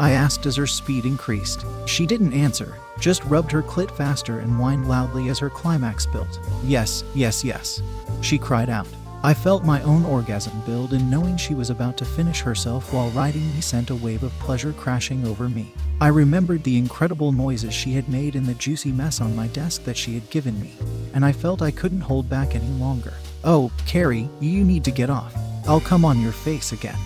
I 0.00 0.12
asked 0.12 0.46
as 0.46 0.56
her 0.56 0.66
speed 0.66 1.04
increased. 1.04 1.62
She 1.84 2.06
didn't 2.06 2.32
answer, 2.32 2.74
just 2.98 3.22
rubbed 3.24 3.52
her 3.52 3.62
clit 3.62 3.90
faster 3.90 4.38
and 4.38 4.56
whined 4.56 4.88
loudly 4.88 5.28
as 5.28 5.38
her 5.40 5.50
climax 5.50 6.06
built. 6.06 6.40
Yes, 6.64 7.04
yes, 7.14 7.44
yes. 7.44 7.82
She 8.22 8.38
cried 8.38 8.70
out. 8.70 8.88
I 9.22 9.34
felt 9.34 9.62
my 9.62 9.82
own 9.82 10.06
orgasm 10.06 10.58
build, 10.64 10.94
and 10.94 11.10
knowing 11.10 11.36
she 11.36 11.54
was 11.54 11.68
about 11.68 11.98
to 11.98 12.06
finish 12.06 12.40
herself 12.40 12.90
while 12.90 13.10
riding 13.10 13.44
me 13.54 13.60
sent 13.60 13.90
a 13.90 13.96
wave 13.96 14.22
of 14.22 14.32
pleasure 14.38 14.72
crashing 14.72 15.26
over 15.26 15.50
me. 15.50 15.74
I 16.00 16.08
remembered 16.08 16.64
the 16.64 16.78
incredible 16.78 17.32
noises 17.32 17.74
she 17.74 17.92
had 17.92 18.08
made 18.08 18.36
and 18.36 18.46
the 18.46 18.54
juicy 18.54 18.92
mess 18.92 19.20
on 19.20 19.36
my 19.36 19.48
desk 19.48 19.84
that 19.84 19.98
she 19.98 20.14
had 20.14 20.30
given 20.30 20.58
me, 20.58 20.72
and 21.12 21.26
I 21.26 21.32
felt 21.32 21.60
I 21.60 21.72
couldn't 21.72 22.00
hold 22.00 22.30
back 22.30 22.54
any 22.54 22.68
longer. 22.78 23.12
Oh, 23.44 23.70
Carrie, 23.86 24.28
you 24.40 24.64
need 24.64 24.84
to 24.84 24.90
get 24.90 25.10
off. 25.10 25.34
I'll 25.66 25.80
come 25.80 26.04
on 26.04 26.20
your 26.20 26.32
face 26.32 26.72
again. 26.72 26.98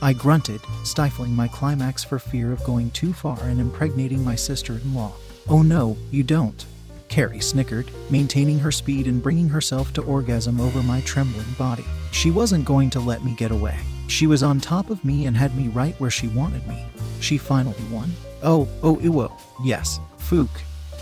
I 0.00 0.12
grunted, 0.12 0.60
stifling 0.84 1.34
my 1.34 1.48
climax 1.48 2.02
for 2.02 2.18
fear 2.18 2.52
of 2.52 2.64
going 2.64 2.90
too 2.90 3.12
far 3.12 3.38
and 3.42 3.60
impregnating 3.60 4.24
my 4.24 4.34
sister 4.34 4.74
in 4.74 4.94
law. 4.94 5.12
Oh 5.48 5.62
no, 5.62 5.96
you 6.10 6.22
don't. 6.22 6.64
Carrie 7.08 7.40
snickered, 7.40 7.90
maintaining 8.10 8.58
her 8.58 8.72
speed 8.72 9.06
and 9.06 9.22
bringing 9.22 9.48
herself 9.48 9.92
to 9.92 10.02
orgasm 10.02 10.60
over 10.60 10.82
my 10.82 11.02
trembling 11.02 11.52
body. 11.58 11.84
She 12.10 12.30
wasn't 12.30 12.64
going 12.64 12.90
to 12.90 13.00
let 13.00 13.22
me 13.22 13.34
get 13.34 13.50
away. 13.50 13.78
She 14.08 14.26
was 14.26 14.42
on 14.42 14.60
top 14.60 14.90
of 14.90 15.04
me 15.04 15.26
and 15.26 15.36
had 15.36 15.56
me 15.56 15.68
right 15.68 15.94
where 16.00 16.10
she 16.10 16.28
wanted 16.28 16.66
me. 16.66 16.84
She 17.20 17.38
finally 17.38 17.84
won. 17.90 18.10
Oh, 18.42 18.68
oh, 18.82 18.96
ewo. 18.96 19.30
Yes, 19.62 20.00
Fook. 20.18 20.48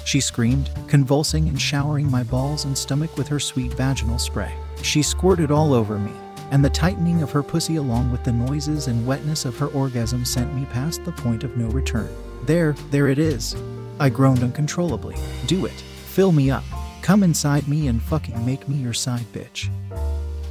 She 0.04 0.20
screamed, 0.20 0.70
convulsing 0.88 1.48
and 1.48 1.60
showering 1.60 2.10
my 2.10 2.22
balls 2.22 2.64
and 2.64 2.76
stomach 2.76 3.16
with 3.16 3.28
her 3.28 3.40
sweet 3.40 3.72
vaginal 3.74 4.18
spray. 4.18 4.52
She 4.82 5.02
squirted 5.02 5.50
all 5.50 5.74
over 5.74 5.98
me, 5.98 6.12
and 6.50 6.64
the 6.64 6.70
tightening 6.70 7.22
of 7.22 7.30
her 7.30 7.42
pussy 7.42 7.76
along 7.76 8.10
with 8.10 8.24
the 8.24 8.32
noises 8.32 8.88
and 8.88 9.06
wetness 9.06 9.44
of 9.44 9.56
her 9.58 9.68
orgasm 9.68 10.24
sent 10.24 10.54
me 10.54 10.64
past 10.66 11.04
the 11.04 11.12
point 11.12 11.44
of 11.44 11.56
no 11.56 11.68
return. 11.68 12.08
There, 12.46 12.72
there 12.90 13.08
it 13.08 13.18
is. 13.18 13.54
I 14.00 14.08
groaned 14.08 14.42
uncontrollably. 14.42 15.16
Do 15.46 15.66
it. 15.66 15.72
Fill 15.72 16.32
me 16.32 16.50
up. 16.50 16.64
Come 17.02 17.22
inside 17.22 17.68
me 17.68 17.88
and 17.88 18.02
fucking 18.02 18.44
make 18.44 18.68
me 18.68 18.76
your 18.76 18.92
side 18.92 19.26
bitch. 19.32 19.70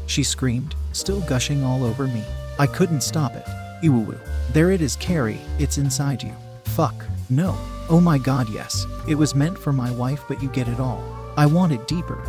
She 0.05 0.23
screamed, 0.23 0.75
still 0.93 1.21
gushing 1.21 1.63
all 1.63 1.83
over 1.83 2.07
me. 2.07 2.23
I 2.57 2.67
couldn't 2.67 3.01
stop 3.01 3.35
it. 3.35 3.45
Ew, 3.81 4.17
there 4.53 4.71
it 4.71 4.81
is, 4.81 4.95
Carrie. 4.95 5.39
It's 5.59 5.77
inside 5.77 6.23
you. 6.23 6.33
Fuck. 6.63 7.05
No. 7.29 7.57
Oh 7.89 7.99
my 7.99 8.19
god, 8.19 8.49
yes. 8.49 8.85
It 9.07 9.15
was 9.15 9.33
meant 9.33 9.57
for 9.57 9.73
my 9.73 9.89
wife, 9.89 10.23
but 10.27 10.43
you 10.43 10.49
get 10.49 10.67
it 10.67 10.79
all. 10.79 11.03
I 11.35 11.47
want 11.47 11.71
it 11.71 11.87
deeper. 11.87 12.21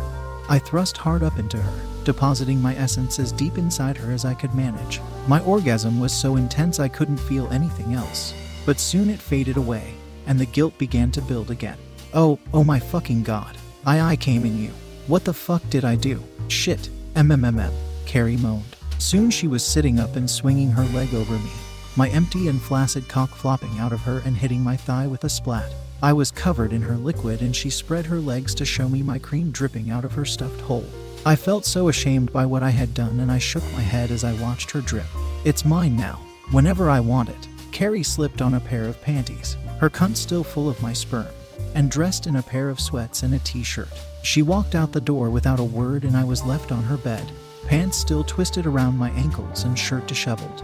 I 0.49 0.57
thrust 0.57 0.97
hard 0.97 1.21
up 1.21 1.37
into 1.37 1.57
her, 1.57 1.79
depositing 2.03 2.59
my 2.59 2.75
essence 2.75 3.19
as 3.19 3.31
deep 3.31 3.59
inside 3.59 3.95
her 3.97 4.11
as 4.11 4.25
I 4.25 4.33
could 4.33 4.55
manage. 4.55 4.99
My 5.27 5.39
orgasm 5.41 5.99
was 5.99 6.13
so 6.13 6.35
intense 6.35 6.79
I 6.79 6.87
couldn't 6.87 7.17
feel 7.17 7.47
anything 7.49 7.93
else. 7.93 8.33
But 8.65 8.79
soon 8.79 9.11
it 9.11 9.19
faded 9.19 9.57
away, 9.57 9.93
and 10.25 10.39
the 10.39 10.47
guilt 10.47 10.75
began 10.79 11.11
to 11.11 11.21
build 11.21 11.51
again. 11.51 11.77
Oh, 12.11 12.39
oh 12.53 12.63
my 12.63 12.79
fucking 12.79 13.21
god. 13.21 13.55
I 13.85 14.01
I 14.01 14.15
came 14.15 14.45
in 14.45 14.57
you. 14.57 14.71
What 15.05 15.25
the 15.25 15.33
fuck 15.33 15.61
did 15.69 15.85
I 15.85 15.95
do? 15.95 16.23
Shit. 16.47 16.89
MMMM. 17.13 17.73
Carrie 18.07 18.37
moaned. 18.37 18.75
Soon 18.97 19.29
she 19.29 19.47
was 19.47 19.63
sitting 19.63 19.99
up 19.99 20.15
and 20.15 20.29
swinging 20.29 20.71
her 20.71 20.85
leg 20.85 21.13
over 21.13 21.37
me, 21.37 21.51
my 21.95 22.09
empty 22.09 22.47
and 22.47 22.61
flaccid 22.61 23.07
cock 23.07 23.29
flopping 23.31 23.79
out 23.79 23.91
of 23.91 24.01
her 24.01 24.21
and 24.25 24.37
hitting 24.37 24.61
my 24.61 24.77
thigh 24.77 25.07
with 25.07 25.23
a 25.23 25.29
splat. 25.29 25.73
I 26.01 26.13
was 26.13 26.31
covered 26.31 26.73
in 26.73 26.81
her 26.81 26.95
liquid 26.95 27.41
and 27.41 27.55
she 27.55 27.69
spread 27.69 28.05
her 28.05 28.19
legs 28.19 28.55
to 28.55 28.65
show 28.65 28.89
me 28.89 29.03
my 29.03 29.19
cream 29.19 29.51
dripping 29.51 29.89
out 29.89 30.05
of 30.05 30.13
her 30.13 30.25
stuffed 30.25 30.61
hole. 30.61 30.85
I 31.25 31.35
felt 31.35 31.65
so 31.65 31.89
ashamed 31.89 32.33
by 32.33 32.45
what 32.45 32.63
I 32.63 32.71
had 32.71 32.93
done 32.93 33.19
and 33.19 33.31
I 33.31 33.37
shook 33.37 33.63
my 33.73 33.81
head 33.81 34.11
as 34.11 34.23
I 34.23 34.33
watched 34.41 34.71
her 34.71 34.81
drip. 34.81 35.05
It's 35.45 35.65
mine 35.65 35.95
now, 35.95 36.19
whenever 36.51 36.89
I 36.89 36.99
want 36.99 37.29
it. 37.29 37.47
Carrie 37.71 38.03
slipped 38.03 38.41
on 38.41 38.55
a 38.55 38.59
pair 38.59 38.85
of 38.85 39.01
panties, 39.01 39.55
her 39.79 39.89
cunt 39.89 40.17
still 40.17 40.43
full 40.43 40.69
of 40.69 40.81
my 40.81 40.93
sperm 40.93 41.27
and 41.75 41.89
dressed 41.89 42.27
in 42.27 42.35
a 42.35 42.43
pair 42.43 42.69
of 42.69 42.79
sweats 42.79 43.23
and 43.23 43.33
a 43.33 43.39
t 43.39 43.63
shirt. 43.63 43.89
She 44.23 44.41
walked 44.41 44.75
out 44.75 44.91
the 44.91 45.01
door 45.01 45.29
without 45.29 45.59
a 45.59 45.63
word, 45.63 46.03
and 46.03 46.15
I 46.15 46.23
was 46.23 46.43
left 46.43 46.71
on 46.71 46.83
her 46.83 46.97
bed, 46.97 47.31
pants 47.67 47.97
still 47.97 48.23
twisted 48.23 48.65
around 48.65 48.97
my 48.97 49.09
ankles 49.11 49.63
and 49.63 49.77
shirt 49.77 50.07
disheveled. 50.07 50.63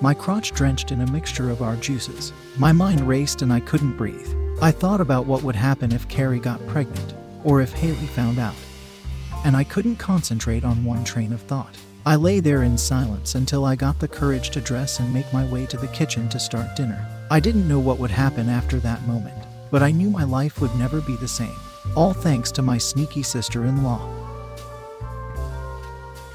My 0.00 0.14
crotch 0.14 0.52
drenched 0.52 0.92
in 0.92 1.00
a 1.00 1.10
mixture 1.10 1.50
of 1.50 1.62
our 1.62 1.76
juices. 1.76 2.32
My 2.58 2.72
mind 2.72 3.00
raced 3.00 3.42
and 3.42 3.52
I 3.52 3.60
couldn't 3.60 3.96
breathe. 3.96 4.34
I 4.62 4.70
thought 4.70 5.00
about 5.00 5.26
what 5.26 5.42
would 5.42 5.56
happen 5.56 5.92
if 5.92 6.08
Carrie 6.08 6.40
got 6.40 6.66
pregnant, 6.66 7.14
or 7.44 7.60
if 7.60 7.72
Haley 7.72 8.06
found 8.06 8.38
out. 8.38 8.54
And 9.44 9.56
I 9.56 9.64
couldn't 9.64 9.96
concentrate 9.96 10.64
on 10.64 10.84
one 10.84 11.04
train 11.04 11.32
of 11.32 11.40
thought. 11.42 11.76
I 12.06 12.16
lay 12.16 12.40
there 12.40 12.62
in 12.62 12.78
silence 12.78 13.34
until 13.34 13.64
I 13.64 13.76
got 13.76 13.98
the 13.98 14.08
courage 14.08 14.50
to 14.50 14.60
dress 14.60 15.00
and 15.00 15.12
make 15.12 15.32
my 15.32 15.44
way 15.46 15.66
to 15.66 15.76
the 15.76 15.88
kitchen 15.88 16.28
to 16.30 16.38
start 16.38 16.76
dinner. 16.76 17.06
I 17.30 17.40
didn't 17.40 17.68
know 17.68 17.78
what 17.78 17.98
would 17.98 18.10
happen 18.10 18.48
after 18.48 18.78
that 18.80 19.06
moment 19.06 19.40
but 19.70 19.82
I 19.82 19.90
knew 19.90 20.10
my 20.10 20.24
life 20.24 20.60
would 20.60 20.74
never 20.76 21.00
be 21.00 21.16
the 21.16 21.28
same. 21.28 21.54
All 21.96 22.12
thanks 22.12 22.50
to 22.52 22.62
my 22.62 22.78
sneaky 22.78 23.22
sister 23.22 23.64
in 23.64 23.82
law. 23.82 24.19